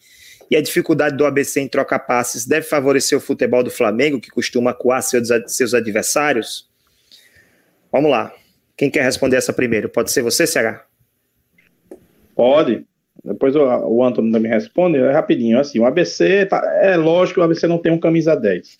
[0.50, 4.30] e a dificuldade do ABC em trocar passes deve favorecer o futebol do Flamengo, que
[4.30, 6.68] costuma coar seus adversários?
[7.92, 8.32] Vamos lá.
[8.82, 9.88] Quem quer responder essa primeiro?
[9.88, 10.84] Pode ser você, CH?
[12.34, 12.84] Pode.
[13.24, 14.98] Depois o, o Antônio me responde.
[14.98, 15.60] É rapidinho.
[15.60, 18.76] Assim, o ABC, tá, é lógico que o ABC não tem um camisa 10.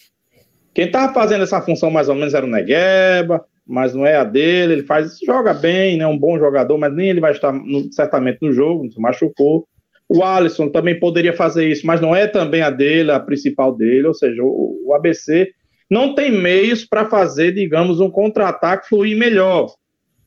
[0.75, 4.25] Quem estava fazendo essa função mais ou menos era o Negueba, mas não é a
[4.25, 4.73] dele.
[4.73, 6.05] Ele faz, joga bem, né?
[6.05, 9.69] Um bom jogador, mas nem ele vai estar no, certamente no jogo, se machucou.
[10.09, 14.09] O Alisson também poderia fazer isso, mas não é também a dele, a principal dele.
[14.09, 15.49] Ou seja, o, o ABC
[15.88, 19.73] não tem meios para fazer, digamos, um contra-ataque fluir melhor.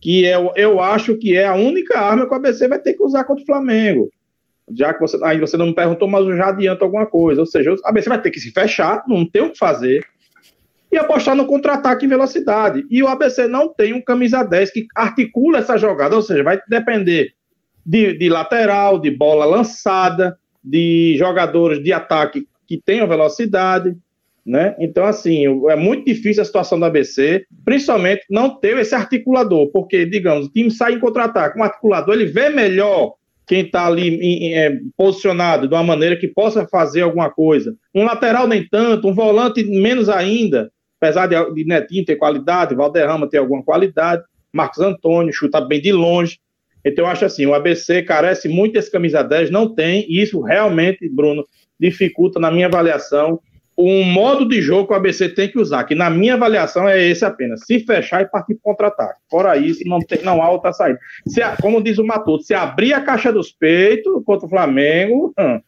[0.05, 3.01] Que é, eu acho que é a única arma que o ABC vai ter que
[3.01, 4.11] usar contra o Flamengo.
[4.71, 7.41] Já que você, aí você não me perguntou, mas eu já adianto alguma coisa.
[7.41, 10.05] Ou seja, o ABC vai ter que se fechar, não tem o que fazer
[10.91, 12.85] e apostar no contra-ataque em velocidade.
[12.87, 16.61] E o ABC não tem um camisa 10 que articula essa jogada, ou seja, vai
[16.69, 17.31] depender
[17.83, 23.97] de, de lateral, de bola lançada, de jogadores de ataque que tenham velocidade,
[24.45, 24.75] né?
[24.79, 30.05] Então, assim, é muito difícil a situação do ABC, principalmente não ter esse articulador, porque,
[30.05, 33.15] digamos, o time sai em contra-ataque, um articulador, ele vê melhor
[33.47, 37.75] quem está ali em, em, é, posicionado de uma maneira que possa fazer alguma coisa.
[37.93, 40.71] Um lateral nem tanto, um volante menos ainda
[41.05, 45.91] apesar de, de Netinho ter qualidade, Valderrama ter alguma qualidade, Marcos Antônio chuta bem de
[45.91, 46.39] longe.
[46.83, 50.39] Então, eu acho assim, o ABC carece muito desse camisa 10, não tem, e isso
[50.41, 51.43] realmente, Bruno,
[51.79, 53.39] dificulta, na minha avaliação,
[53.77, 57.01] um modo de jogo que o ABC tem que usar, que na minha avaliação é
[57.05, 59.19] esse apenas, se fechar e partir contra-ataque.
[59.29, 60.99] Fora isso, não, tem, não há outra saída.
[61.27, 65.33] Se, como diz o Matuto, se abrir a caixa dos peitos contra o Flamengo...
[65.37, 65.59] Hum,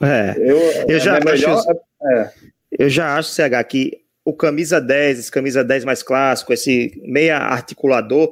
[0.00, 1.70] é, eu, eu, já é melhor, acho,
[2.12, 2.30] é.
[2.78, 7.38] eu já acho, CH, que o camisa 10, esse camisa 10 mais clássico, esse meia
[7.38, 8.30] articulador,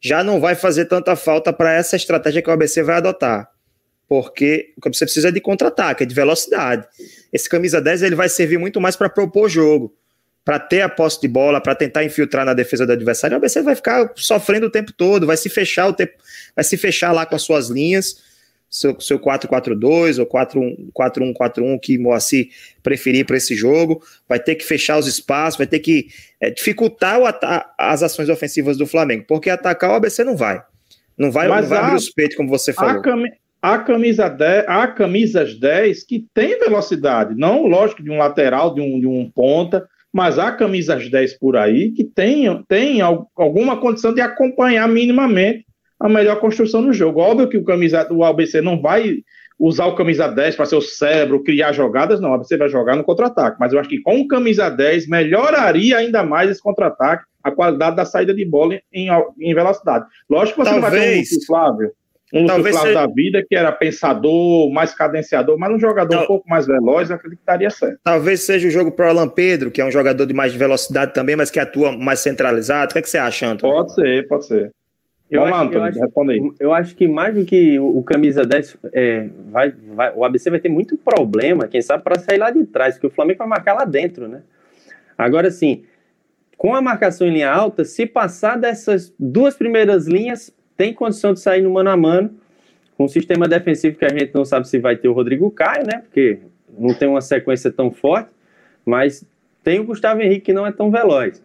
[0.00, 3.48] já não vai fazer tanta falta para essa estratégia que o ABC vai adotar.
[4.08, 6.86] Porque o que você precisa é de contra-ataque, é de velocidade.
[7.32, 9.94] Esse camisa 10 ele vai servir muito mais para propor jogo,
[10.44, 13.34] para ter a posse de bola, para tentar infiltrar na defesa do adversário.
[13.34, 16.12] O ABC vai ficar sofrendo o tempo todo, vai se fechar o tempo,
[16.54, 18.24] vai se fechar lá com as suas linhas
[18.70, 22.48] seu, seu 4-4-2 ou 4-1-4-1 que Moacir
[22.82, 26.08] preferir para esse jogo, vai ter que fechar os espaços, vai ter que
[26.40, 27.18] é, dificultar
[27.78, 30.62] as ações ofensivas do Flamengo, porque atacar o ABC não vai.
[31.16, 33.00] Não vai, não vai abrir os peitos, como você falou.
[33.00, 33.14] A,
[33.78, 39.00] camisa 10, há camisas 10 que tem velocidade, não, lógico, de um lateral, de um,
[39.00, 44.20] de um ponta, mas há camisas 10 por aí que tem, tem alguma condição de
[44.20, 45.66] acompanhar minimamente
[45.98, 47.20] a melhor construção do jogo.
[47.20, 49.16] Óbvio que o, camisa, o ABC não vai
[49.58, 52.30] usar o camisa 10 para ser o cérebro, criar jogadas, não.
[52.30, 53.56] O ABC vai jogar no contra-ataque.
[53.58, 57.96] Mas eu acho que com o camisa 10 melhoraria ainda mais esse contra-ataque, a qualidade
[57.96, 59.08] da saída de bola em,
[59.40, 60.04] em velocidade.
[60.28, 60.92] Lógico que você Talvez.
[60.92, 61.92] não vai ter um Flávio.
[62.32, 62.92] Um Flávio seja...
[62.92, 66.24] da vida, que era pensador, mais cadenciador, mas um jogador Tal...
[66.24, 68.00] um pouco mais veloz, eu acredito que daria certo.
[68.02, 71.14] Talvez seja o jogo para o Alan Pedro, que é um jogador de mais velocidade
[71.14, 72.90] também, mas que atua mais centralizado.
[72.90, 73.76] O que, é que você acha, Antônio?
[73.76, 74.72] Pode ser, pode ser.
[75.30, 78.02] Eu, Vamos acho, lá, Antônio, eu, acho, eu acho que mais do que o, o
[78.02, 82.38] camisa 10, é, vai, vai, o ABC vai ter muito problema, quem sabe, para sair
[82.38, 84.42] lá de trás, porque o Flamengo vai marcar lá dentro, né?
[85.18, 85.84] Agora, sim,
[86.56, 91.40] com a marcação em linha alta, se passar dessas duas primeiras linhas, tem condição de
[91.40, 92.30] sair no mano a mano,
[92.96, 95.86] com um sistema defensivo que a gente não sabe se vai ter o Rodrigo Caio,
[95.86, 95.98] né?
[95.98, 96.38] Porque
[96.78, 98.30] não tem uma sequência tão forte,
[98.84, 99.26] mas
[99.62, 101.42] tem o Gustavo Henrique que não é tão veloz.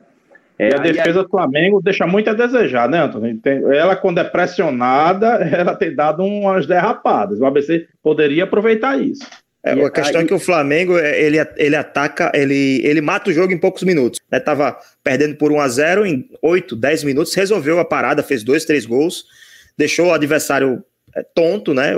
[0.57, 3.39] É, e a defesa do Flamengo deixa muito a desejar, né, Antônio?
[3.73, 7.39] Ela, quando é pressionada, ela tem dado umas derrapadas.
[7.39, 9.27] O ABC poderia aproveitar isso.
[9.63, 10.25] É, a questão aí...
[10.25, 13.83] é que o Flamengo, é, ele, ele ataca, ele, ele mata o jogo em poucos
[13.83, 14.19] minutos.
[14.31, 14.39] Né?
[14.39, 18.65] Tava perdendo por 1 a 0 em 8, 10 minutos, resolveu a parada, fez dois,
[18.65, 19.25] três gols,
[19.77, 20.83] deixou o adversário
[21.15, 21.93] é, tonto, né?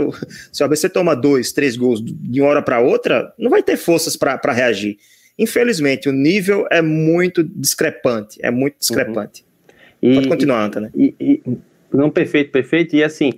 [0.52, 3.78] Se o ABC toma dois, três gols de uma hora para outra, não vai ter
[3.78, 4.98] forças para reagir.
[5.38, 9.46] Infelizmente, o nível é muito discrepante, é muito discrepante.
[10.02, 10.16] Uhum.
[10.16, 10.92] Pode continuar, Antônio.
[10.96, 11.42] E, e,
[11.92, 12.96] não, perfeito, perfeito.
[12.96, 13.34] E assim,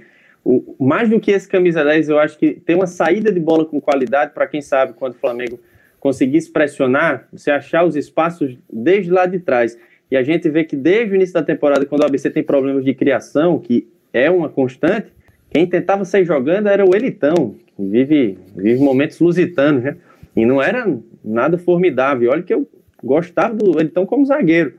[0.46, 3.66] o, mais do que esse camisa 10, eu acho que tem uma saída de bola
[3.66, 5.60] com qualidade para quem sabe quando o Flamengo
[6.00, 9.76] conseguisse pressionar, você achar os espaços desde lá de trás.
[10.10, 12.86] E a gente vê que desde o início da temporada, quando o ABC tem problemas
[12.86, 15.08] de criação, que é uma constante,
[15.50, 19.98] quem tentava sair jogando era o Elitão, que vive, vive momentos lusitanos, né?
[20.36, 20.86] E não era
[21.24, 22.30] nada formidável.
[22.30, 22.68] Olha que eu
[23.04, 24.74] gostava do Elitão como zagueiro.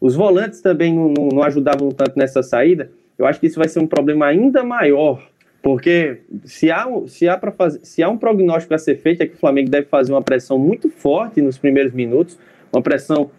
[0.00, 2.90] Os volantes também não, não, não, ajudavam tanto nessa saída.
[3.18, 5.28] Eu acho que isso vai ser um problema ainda maior,
[5.62, 9.34] porque se há, se há, fazer, se há um prognóstico a ser feito, é que
[9.34, 12.38] o Flamengo deve fazer uma pressão muito forte nos primeiros minutos,
[12.72, 13.30] uma pressão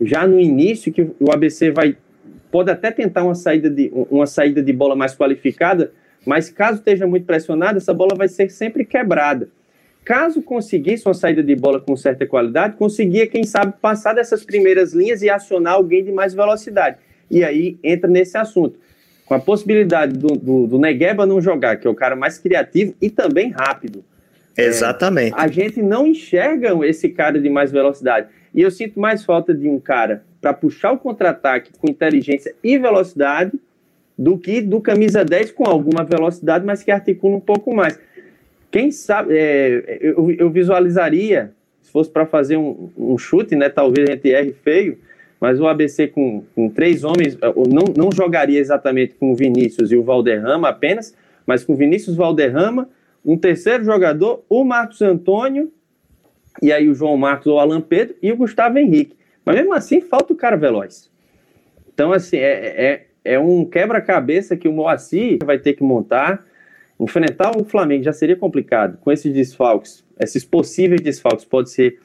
[0.00, 1.96] já no início, que o ABC vai
[2.50, 5.92] pode até tentar uma saída de, uma saída de bola mais qualificada,
[6.26, 9.48] mas caso esteja muito pressionado, essa bola vai ser sempre quebrada
[10.04, 14.92] caso conseguisse uma saída de bola com certa qualidade, conseguia, quem sabe, passar dessas primeiras
[14.92, 16.96] linhas e acionar alguém de mais velocidade.
[17.30, 18.78] E aí entra nesse assunto.
[19.30, 22.96] Com a possibilidade do, do, do Negueba não jogar, que é o cara mais criativo
[23.00, 24.04] e também rápido.
[24.56, 25.36] É, Exatamente.
[25.38, 28.26] É, a gente não enxerga esse cara de mais velocidade.
[28.52, 32.76] E eu sinto mais falta de um cara para puxar o contra-ataque com inteligência e
[32.76, 33.52] velocidade
[34.18, 38.00] do que do camisa 10 com alguma velocidade, mas que articula um pouco mais.
[38.68, 43.68] Quem sabe, é, eu, eu, visualizaria, se fosse para fazer um, um, chute, né?
[43.68, 44.98] Talvez a gente erre feio,
[45.40, 49.96] mas o ABC com, com três homens, não, não jogaria exatamente com o Vinícius e
[49.96, 52.88] o Valderrama apenas, mas com Vinícius Valderrama,
[53.24, 55.72] um terceiro jogador, o Marcos Antônio,
[56.62, 59.16] e aí o João Marcos ou Alan Pedro e o Gustavo Henrique.
[59.44, 61.10] Mas mesmo assim, falta o cara veloz.
[61.92, 66.44] Então, assim, é, é, é um quebra-cabeça que o Moacir vai ter que montar.
[66.98, 68.98] Enfrentar o Flamengo já seria complicado.
[68.98, 71.98] Com esses desfalques, esses possíveis desfalques, pode ser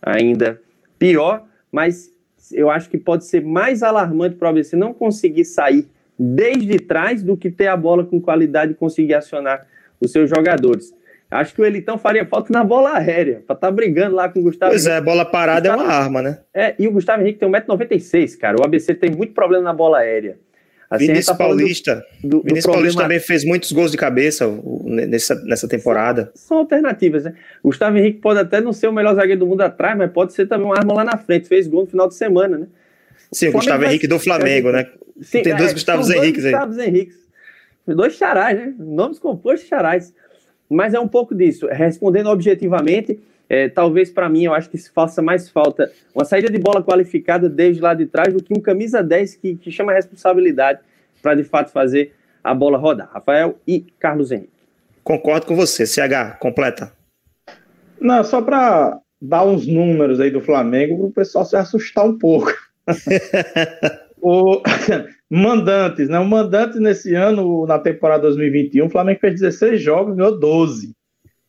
[0.00, 0.60] ainda
[0.98, 2.15] pior, mas
[2.52, 5.86] eu acho que pode ser mais alarmante para o ABC não conseguir sair
[6.18, 9.66] desde trás do que ter a bola com qualidade e conseguir acionar
[10.00, 10.94] os seus jogadores.
[11.30, 14.38] Acho que o Elitão faria falta na bola aérea, para estar tá brigando lá com
[14.38, 15.02] o Gustavo Pois Henrique.
[15.02, 15.82] é, bola parada Gustavo...
[15.82, 16.38] é uma arma, né?
[16.54, 18.56] É, e o Gustavo Henrique tem 1,96m, cara.
[18.60, 20.38] O ABC tem muito problema na bola aérea.
[20.88, 22.04] Assim, Vinícius tá Paulista.
[22.22, 22.72] Do, do Vinícius problema...
[22.74, 24.46] Paulista também fez muitos gols de cabeça
[24.84, 26.30] nessa, nessa temporada.
[26.34, 27.34] São, são, alternativas, né?
[27.62, 30.32] O Gustavo Henrique pode até não ser o melhor zagueiro do mundo atrás, mas pode
[30.32, 31.48] ser também uma arma lá na frente.
[31.48, 32.66] Fez gol no final de semana, né?
[33.32, 33.84] Sim, o, Gustavo.
[33.84, 34.86] Henrique do Flamengo, né?
[35.20, 36.52] Sim, tem dois é, Gustavos Henriques aí.
[36.52, 37.16] Gustavos Henriques.
[37.86, 38.74] Dois charais, né?
[38.78, 40.14] Nomes compostos charais.
[40.68, 41.66] Mas é um pouco disso.
[41.70, 43.18] Respondendo objetivamente,
[43.48, 46.82] é, talvez para mim eu acho que se faça mais falta uma saída de bola
[46.82, 50.80] qualificada desde lá de trás do que um camisa 10 que, que chama a responsabilidade
[51.22, 53.10] para de fato fazer a bola rodar.
[53.12, 54.52] Rafael e Carlos Henrique.
[55.02, 55.86] Concordo com você.
[55.86, 56.92] CH, completa.
[58.00, 62.18] Não, só para dar uns números aí do Flamengo para o pessoal se assustar um
[62.18, 62.52] pouco.
[64.20, 64.62] o
[65.30, 66.18] Mandantes, né?
[66.18, 70.95] O Mandantes nesse ano, na temporada 2021, o Flamengo fez 16 jogos, ganhou 12.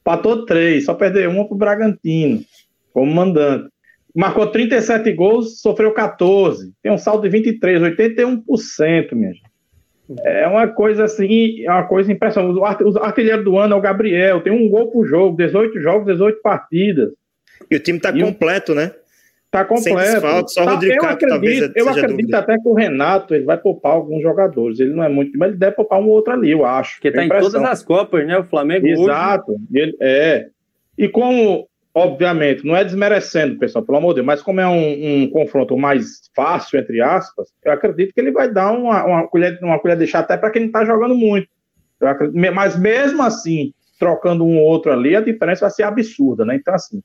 [0.08, 2.40] Patou 3, só perdeu uma para o Bragantino,
[2.94, 3.68] como mandante.
[4.16, 6.72] Marcou 37 gols, sofreu 14.
[6.82, 9.44] Tem um saldo de 23, 81%, minha gente.
[10.24, 12.58] É uma coisa assim, é uma coisa impressionante.
[12.58, 12.64] O
[13.04, 17.10] artilheiro do ano é o Gabriel, tem um gol por jogo, 18 jogos, 18 partidas.
[17.70, 18.94] E o time está completo, né?
[19.50, 20.00] Tá completo.
[20.00, 23.46] Sem só o tá, Rodrigo eu Caco, acredito, eu acredito até que o Renato ele
[23.46, 24.80] vai poupar alguns jogadores.
[24.80, 26.96] Ele não é muito, mas ele deve poupar um outro ali, eu acho.
[26.96, 28.38] Porque tá em todas as Copas, né?
[28.38, 28.86] O Flamengo.
[28.86, 29.54] Exato.
[29.54, 29.62] Hoje...
[29.74, 30.48] Ele, é.
[30.98, 35.24] E como, obviamente, não é desmerecendo, pessoal, pelo amor de Deus, mas como é um,
[35.24, 39.58] um confronto mais fácil, entre aspas, eu acredito que ele vai dar uma, uma colher,
[39.62, 41.48] uma colher de chá até para quem não tá jogando muito.
[42.02, 46.56] Acredito, mas mesmo assim, trocando um ou outro ali, a diferença vai ser absurda, né?
[46.56, 47.02] Então, assim.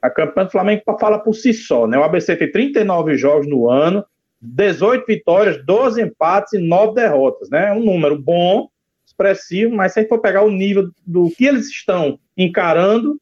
[0.00, 1.98] A campanha do Flamengo fala por si só, né?
[1.98, 4.04] O ABC tem 39 jogos no ano,
[4.40, 7.72] 18 vitórias, 12 empates e 9 derrotas, né?
[7.72, 8.68] Um número bom,
[9.04, 13.20] expressivo, mas se a gente for pegar o nível do que eles estão encarando,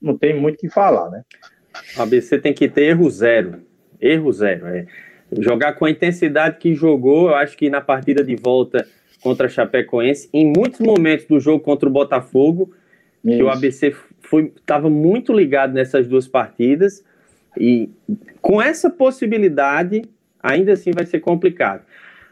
[0.00, 1.22] não tem muito o que falar, né?
[1.96, 3.60] O ABC tem que ter erro zero.
[4.00, 4.66] Erro zero.
[4.66, 4.86] É.
[5.38, 8.86] Jogar com a intensidade que jogou, eu acho que na partida de volta
[9.20, 12.72] contra a Chapecoense, em muitos momentos do jogo contra o Botafogo,
[13.24, 13.36] Isso.
[13.36, 13.94] que o ABC
[14.56, 17.04] estava muito ligado nessas duas partidas
[17.56, 17.88] e
[18.40, 20.02] com essa possibilidade,
[20.42, 21.82] ainda assim vai ser complicado.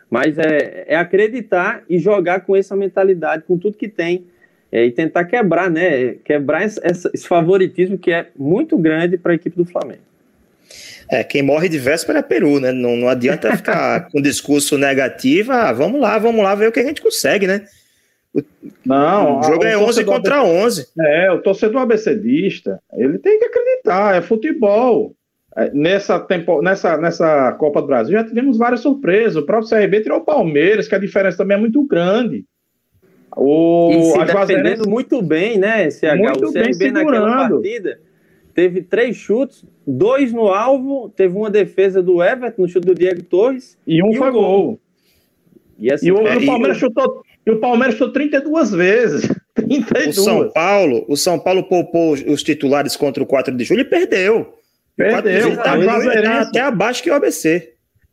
[0.08, 4.26] Mas é, é acreditar e jogar com essa mentalidade, com tudo que tem,
[4.70, 6.14] é, e tentar quebrar, né?
[6.24, 10.02] Quebrar esse, esse favoritismo que é muito grande para a equipe do Flamengo.
[11.10, 12.72] É, quem morre de véspera é Peru, né?
[12.72, 15.52] Não, não adianta ficar com discurso negativo.
[15.52, 17.66] Ah, vamos lá, vamos lá ver o que a gente consegue, né?
[18.84, 20.86] Não, o jogo é 11 contra ABC, 11.
[21.00, 25.14] É, o torcedor abecedista, ele tem que acreditar, é futebol.
[25.56, 29.36] É, nessa, tempo, nessa, nessa Copa do Brasil já tivemos várias surpresas.
[29.36, 32.44] O próprio CRB tirou o Palmeiras, que a diferença também é muito grande.
[33.36, 36.16] O, e se defendendo muito bem, né, CH?
[36.16, 37.26] Muito o CRB bem segurando.
[37.26, 37.98] naquela partida
[38.56, 43.22] teve três chutes, dois no alvo, teve uma defesa do Everton no chute do Diego
[43.22, 43.78] Torres.
[43.86, 44.42] E um e foi gol.
[44.42, 44.80] gol.
[45.78, 46.80] E, assim, e o, é, o Palmeiras e...
[46.80, 49.28] chutou e o Palmeiras foi 32 vezes.
[49.54, 50.18] 32.
[50.18, 53.84] O São Paulo, o São Paulo poupou os titulares contra o 4 de julho e
[53.84, 54.54] perdeu.
[54.96, 55.48] Perdeu.
[55.48, 57.72] Ele tá, tá até abaixo que o ABC.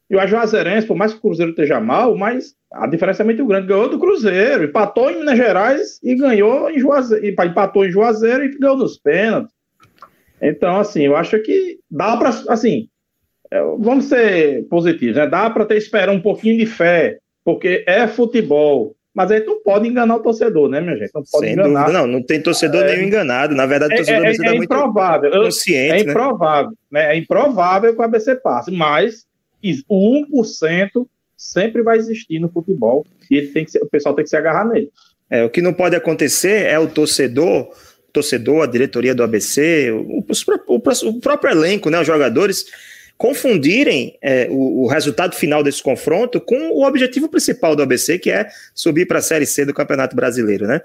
[0.10, 3.46] E o Ajuazeirense, por mais que o Cruzeiro esteja mal, mas a diferença é muito
[3.46, 3.68] grande.
[3.68, 8.58] Ganhou do Cruzeiro, empatou em Minas Gerais e ganhou em Juazeiro, empatou em Juazeiro e
[8.58, 9.54] ganhou nos pênaltis.
[10.42, 12.90] Então, assim, eu acho que dá para, assim,
[13.50, 15.26] é, vamos ser positivos, né?
[15.26, 18.96] Dá para ter esperar um pouquinho de fé, porque é futebol.
[19.14, 21.12] Mas aí não pode enganar o torcedor, né, minha gente?
[21.14, 21.82] Não pode Sem enganar.
[21.82, 23.54] Dúvida, não, não tem torcedor é, nenhum enganado.
[23.54, 25.32] Na verdade, o torcedor é, é, é improvável.
[25.32, 25.94] consciente.
[25.94, 26.72] É improvável.
[26.92, 27.16] Né?
[27.16, 29.26] É improvável que o ABC passe, mas
[29.88, 31.08] o 1%
[31.38, 34.38] sempre vai existir no futebol e ele tem que ser, o pessoal tem que se
[34.38, 34.90] agarrar nele.
[35.30, 37.70] É, o que não pode acontecer é o torcedor,
[38.12, 42.66] torcedor, a diretoria do ABC, o, o, o próprio elenco, né, os jogadores,
[43.18, 48.32] confundirem é, o, o, resultado final desse confronto com o objetivo principal do ABC, que
[48.32, 50.82] é subir para a Série C do Campeonato Brasileiro, né?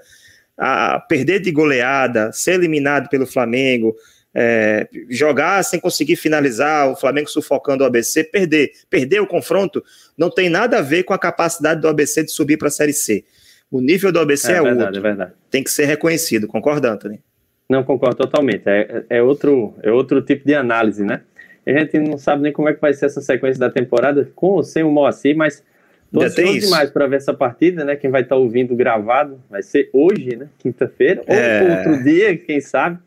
[0.57, 3.95] A perder de goleada, ser eliminado pelo Flamengo,
[4.33, 9.83] é, jogar sem conseguir finalizar, o Flamengo sufocando o ABC, perder, perder o confronto,
[10.17, 12.93] não tem nada a ver com a capacidade do ABC de subir para a Série
[12.93, 13.23] C.
[13.71, 14.99] O nível do ABC é, é verdade, outro.
[14.99, 15.31] É verdade.
[15.49, 17.21] Tem que ser reconhecido, concorda, Anthony?
[17.69, 18.63] Não, concordo totalmente.
[18.65, 21.21] É, é, outro, é outro tipo de análise, né?
[21.69, 24.47] A gente não sabe nem como é que vai ser essa sequência da temporada, com
[24.47, 25.63] ou sem o Moacir, mas
[26.11, 27.95] tô ansioso demais para ver essa partida, né?
[27.95, 30.47] Quem vai estar tá ouvindo gravado vai ser hoje, né?
[30.57, 31.77] Quinta-feira, ou é...
[31.77, 32.99] outro dia, quem sabe.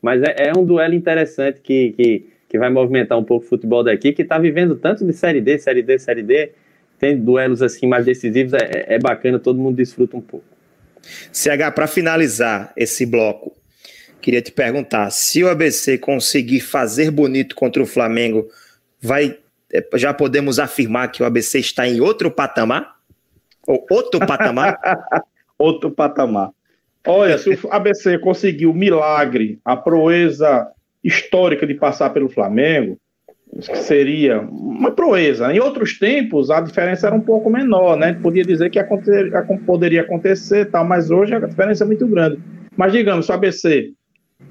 [0.00, 3.82] Mas é, é um duelo interessante que, que, que, vai movimentar um pouco o futebol
[3.82, 6.52] daqui, que está vivendo tanto de Série D, Série D, Série D.
[6.98, 10.46] Tem duelos assim mais decisivos, é, é bacana, todo mundo desfruta um pouco.
[11.32, 13.56] CH, para finalizar esse bloco,
[14.20, 18.48] queria te perguntar: se o ABC conseguir fazer bonito contra o Flamengo,
[19.00, 19.38] vai
[19.72, 22.96] é, já podemos afirmar que o ABC está em outro patamar?
[23.66, 24.78] Ou outro patamar?
[25.58, 26.50] outro patamar.
[27.06, 30.68] Olha, se o ABC conseguiu o milagre, a proeza
[31.02, 32.98] histórica de passar pelo Flamengo,
[33.60, 35.52] seria uma proeza.
[35.52, 38.12] Em outros tempos, a diferença era um pouco menor, né?
[38.14, 38.82] Podia dizer que
[39.64, 42.40] poderia acontecer, tal, mas hoje a diferença é muito grande.
[42.76, 43.92] Mas digamos, se o ABC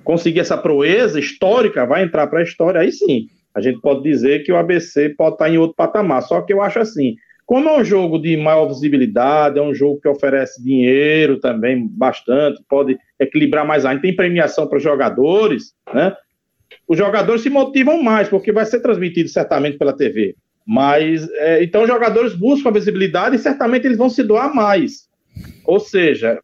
[0.08, 4.42] conseguir essa proeza histórica, vai entrar para a história, aí sim, a gente pode dizer
[4.46, 6.22] que o ABC pode estar em outro patamar.
[6.22, 10.00] Só que eu acho assim, como é um jogo de maior visibilidade, é um jogo
[10.00, 16.16] que oferece dinheiro também bastante, pode equilibrar mais ainda, tem premiação para jogadores, né?
[16.88, 20.38] Os jogadores se motivam mais, porque vai ser transmitido certamente pela TV.
[20.66, 25.10] Mas, é, então, os jogadores buscam a visibilidade e certamente eles vão se doar mais.
[25.66, 26.40] Ou seja,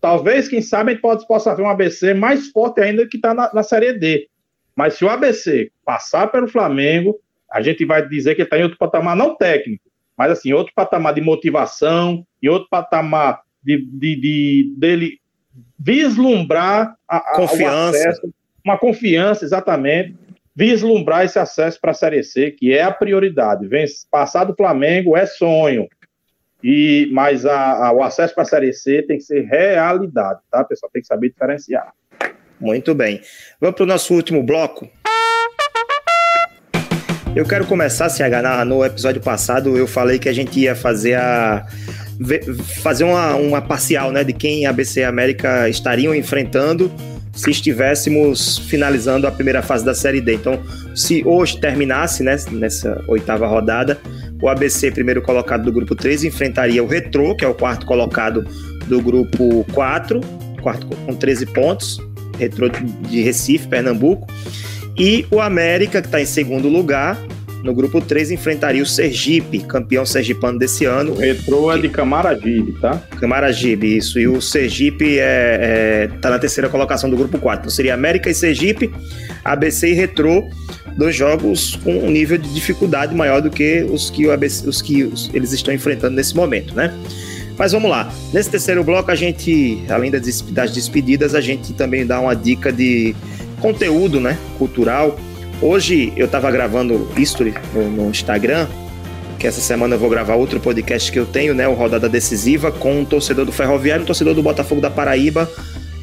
[0.00, 3.34] talvez, quem sabe, a gente pode, possa ver um ABC mais forte ainda que está
[3.34, 4.28] na, na Série D.
[4.74, 7.18] Mas se o ABC passar pelo Flamengo,
[7.50, 9.84] a gente vai dizer que está em outro patamar, não técnico,
[10.16, 15.18] mas assim, outro patamar de motivação e outro patamar de, de, de dele
[15.78, 17.98] vislumbrar a, a, confiança.
[17.98, 18.34] Acesso,
[18.64, 20.14] uma confiança, exatamente,
[20.54, 23.66] vislumbrar esse acesso para a Série C, que é a prioridade.
[23.66, 25.88] Vem, passar do Flamengo é sonho,
[26.62, 30.64] e mas a, a, o acesso para a Série C tem que ser realidade, tá,
[30.64, 30.90] pessoal?
[30.92, 31.92] Tem que saber diferenciar.
[32.60, 33.20] Muito bem.
[33.60, 34.88] Vamos para o nosso último bloco.
[37.34, 41.64] Eu quero começar, CH, no episódio passado eu falei que a gente ia fazer a
[42.82, 46.92] fazer uma, uma parcial, né, de quem a ABC América estariam enfrentando
[47.32, 50.34] se estivéssemos finalizando a primeira fase da Série D.
[50.34, 50.60] Então,
[50.94, 53.98] se hoje terminasse, né, nessa oitava rodada,
[54.40, 58.44] o ABC, primeiro colocado do grupo 3, enfrentaria o Retro, que é o quarto colocado
[58.86, 60.20] do grupo 4,
[60.62, 62.00] quarto com 13 pontos,
[62.38, 64.26] Retro de Recife, Pernambuco.
[64.98, 67.18] E o América, que está em segundo lugar,
[67.62, 71.12] no grupo 3, enfrentaria o Sergipe, campeão sergipano desse ano.
[71.12, 73.00] O retrô é de Camaragibe, tá?
[73.20, 74.18] Camaragibe, isso.
[74.18, 77.60] E o Sergipe está é, é, tá na terceira colocação do grupo 4.
[77.60, 78.90] Então seria América e Sergipe,
[79.44, 80.48] ABC e Retrô,
[80.96, 85.10] dois jogos com um nível de dificuldade maior do que os que, ABC, os que
[85.32, 86.92] eles estão enfrentando nesse momento, né?
[87.60, 88.10] Mas vamos lá.
[88.32, 93.14] Nesse terceiro bloco, a gente, além das despedidas, a gente também dá uma dica de
[93.60, 95.18] conteúdo né, cultural.
[95.60, 98.66] Hoje eu estava gravando history no, Instagram,
[99.38, 102.72] que essa semana eu vou gravar outro podcast que eu tenho, né, o Rodada Decisiva,
[102.72, 105.46] com um torcedor do Ferroviário um torcedor do Botafogo da Paraíba,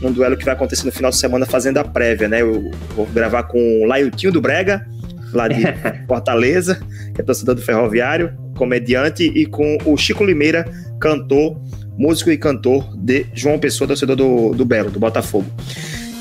[0.02, 2.42] num duelo que vai acontecer no final de semana fazendo a prévia, né?
[2.42, 4.86] Eu vou gravar com o Lailtinho do Brega,
[5.34, 5.62] lá de
[6.08, 6.80] Fortaleza,
[7.14, 10.66] que é torcedor do Ferroviário, comediante, e com o Chico Limeira,
[11.00, 11.60] cantor,
[11.98, 15.48] músico e cantor de João Pessoa, torcedor do, do Belo, do Botafogo.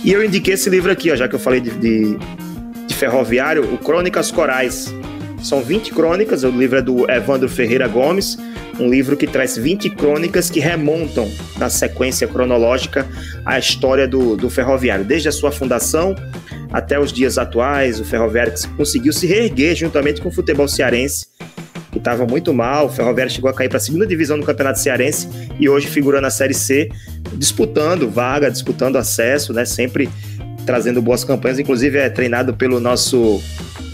[0.05, 2.17] E eu indiquei esse livro aqui, ó, já que eu falei de, de,
[2.87, 4.95] de Ferroviário, o Crônicas Corais.
[5.43, 8.39] São 20 crônicas, o livro é do Evandro Ferreira Gomes,
[8.79, 13.07] um livro que traz 20 crônicas que remontam na sequência cronológica
[13.45, 16.15] a história do, do ferroviário, desde a sua fundação
[16.73, 21.27] até os dias atuais, o ferroviário que conseguiu se reerguer juntamente com o futebol cearense
[21.97, 22.87] que estava muito mal.
[22.87, 26.21] O Ferroviário chegou a cair para a segunda divisão do Campeonato Cearense e hoje figura
[26.21, 26.91] na Série C,
[27.35, 29.65] disputando vaga, disputando acesso, né?
[29.65, 30.09] Sempre
[30.67, 31.59] trazendo boas campanhas.
[31.59, 33.41] Inclusive é treinado pelo nosso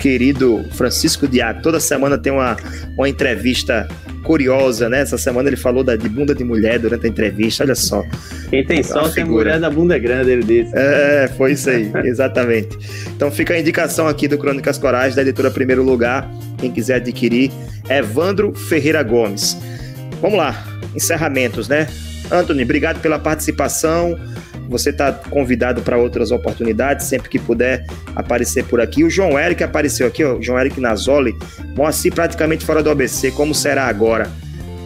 [0.01, 1.63] querido Francisco Diaco.
[1.63, 2.57] Toda semana tem uma,
[2.97, 3.89] uma entrevista
[4.23, 5.01] curiosa, né?
[5.01, 8.03] Essa semana ele falou da, de bunda de mulher durante a entrevista, olha só.
[8.51, 10.73] Quem tem sorte é mulher da bunda grande, ele disse.
[10.75, 12.79] É, foi isso aí, exatamente.
[13.15, 17.51] Então fica a indicação aqui do Crônicas Corais, da editora Primeiro Lugar, quem quiser adquirir,
[17.89, 19.57] Evandro Ferreira Gomes.
[20.21, 20.65] Vamos lá,
[20.95, 21.89] encerramentos, né?
[22.31, 24.19] Anthony, obrigado pela participação.
[24.69, 27.85] Você está convidado para outras oportunidades, sempre que puder
[28.17, 29.05] aparecer por aqui.
[29.05, 31.37] O João Eric apareceu aqui, ó, o João Eric Nazoli,
[31.77, 34.31] Moacir praticamente fora do ABC, como será agora?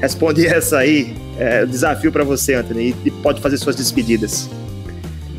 [0.00, 4.48] Responde essa aí, é, desafio para você, Anthony, e pode fazer suas despedidas.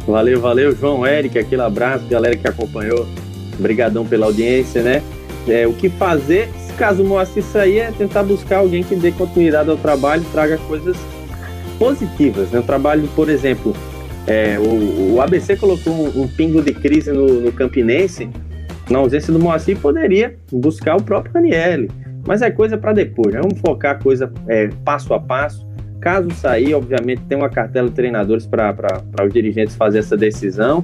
[0.08, 3.06] Valeu, valeu, João Eric, aquele abraço, galera que acompanhou.
[3.60, 5.04] Obrigadão pela audiência, né?
[5.48, 9.70] É, o que fazer, caso o Moacir sair, é tentar buscar alguém que dê continuidade
[9.70, 10.96] ao trabalho, traga coisas
[11.78, 12.50] positivas.
[12.50, 12.60] Né?
[12.60, 13.76] O trabalho, por exemplo,
[14.28, 18.30] é, o, o, ABC colocou um, um, pingo de crise no, no Campinense,
[18.90, 21.90] na ausência do Moacir, poderia buscar o próprio Daniele.
[22.26, 23.40] Mas é coisa para depois, né?
[23.42, 25.66] vamos focar a coisa é, passo a passo.
[26.02, 30.84] Caso sair, obviamente, tem uma cartela de treinadores para os dirigentes fazer essa decisão.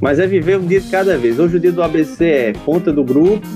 [0.00, 1.38] Mas é viver um dia de cada vez.
[1.38, 3.46] Hoje o dia do ABC é ponta do grupo,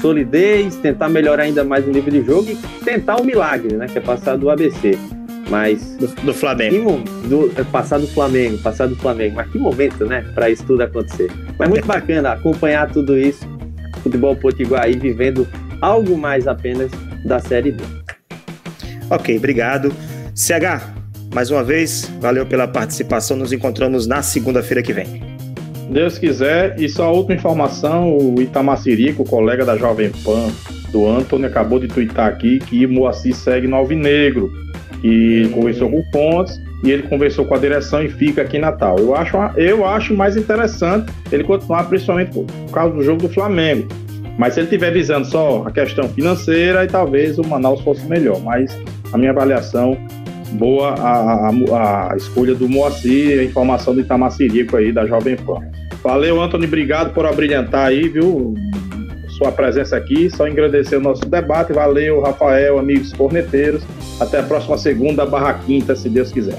[0.00, 3.86] solidez, tentar melhorar ainda mais o nível de jogo e tentar o um milagre, né?
[3.86, 4.98] Que é passar do ABC.
[5.48, 5.96] Mas.
[5.96, 6.98] Do, do Flamengo.
[7.28, 9.36] do, é, passar do Flamengo, passar do Flamengo.
[9.36, 10.24] Mas que momento, né?
[10.34, 11.30] Para isso tudo acontecer.
[11.58, 13.46] Mas muito bacana acompanhar tudo isso.
[14.02, 15.46] Futebol Potiguar aí vivendo
[15.80, 16.90] algo mais apenas
[17.24, 17.82] da Série B.
[19.10, 19.92] Ok, obrigado.
[20.34, 20.92] CH,
[21.32, 23.36] mais uma vez, valeu pela participação.
[23.36, 25.36] Nos encontramos na segunda-feira que vem.
[25.90, 26.78] Deus quiser.
[26.78, 30.50] E só outra informação: o Itamacirico, colega da Jovem Pan,
[30.90, 34.50] do Antônio, acabou de twittar aqui que Moacir segue no Alvinegro,
[35.00, 38.60] que conversou com o Pontes e ele conversou com a direção e fica aqui em
[38.60, 38.98] Natal.
[38.98, 43.88] Eu acho, eu acho mais interessante ele continuar, principalmente por causa do jogo do Flamengo.
[44.38, 48.38] Mas se ele estiver visando só a questão financeira, e talvez o Manaus fosse melhor.
[48.40, 48.78] Mas
[49.12, 49.96] a minha avaliação,
[50.52, 55.60] boa a, a, a escolha do Moacir, a informação do Itamacirico aí, da Jovem Pan.
[56.02, 58.54] Valeu, Antônio, obrigado por abrilhantar aí, viu?
[59.38, 61.72] Sua presença aqui, só agradecer o nosso debate.
[61.72, 63.82] Valeu, Rafael, amigos corneteiros.
[64.18, 66.58] Até a próxima segunda barra quinta, se Deus quiser.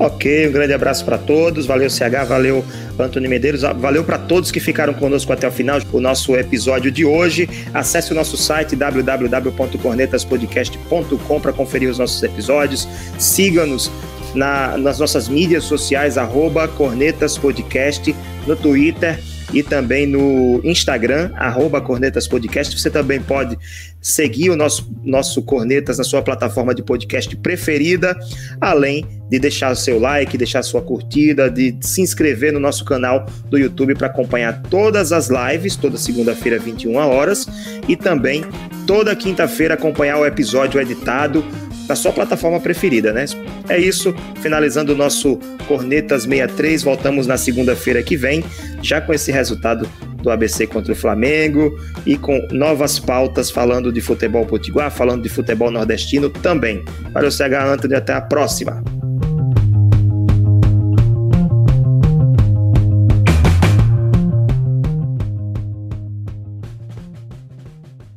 [0.00, 1.66] Ok, um grande abraço para todos.
[1.66, 2.64] Valeu, CH, valeu,
[2.98, 3.62] Antônio Medeiros.
[3.62, 7.48] Valeu para todos que ficaram conosco até o final do nosso episódio de hoje.
[7.74, 12.88] Acesse o nosso site www.cornetaspodcast.com para conferir os nossos episódios.
[13.18, 13.90] Siga-nos
[14.36, 18.14] na, nas nossas mídias sociais, arroba Cornetas Podcast,
[18.46, 19.18] no Twitter
[19.52, 22.78] e também no Instagram, arroba Cornetas Podcast.
[22.78, 23.58] Você também pode
[24.00, 28.16] seguir o nosso, nosso Cornetas na sua plataforma de podcast preferida,
[28.60, 33.26] além de deixar o seu like, deixar sua curtida, de se inscrever no nosso canal
[33.50, 37.46] do YouTube para acompanhar todas as lives, toda segunda-feira, 21 horas,
[37.86, 38.44] e também
[38.86, 41.44] toda quinta-feira acompanhar o episódio editado
[41.88, 43.24] na sua plataforma preferida, né?
[43.68, 48.44] É isso, finalizando o nosso Cornetas 63, voltamos na segunda-feira que vem,
[48.82, 49.88] já com esse resultado
[50.22, 55.28] do ABC contra o Flamengo e com novas pautas falando de futebol potiguar, falando de
[55.28, 56.84] futebol nordestino também.
[57.12, 58.82] Valeu, CH Antônio, até a próxima.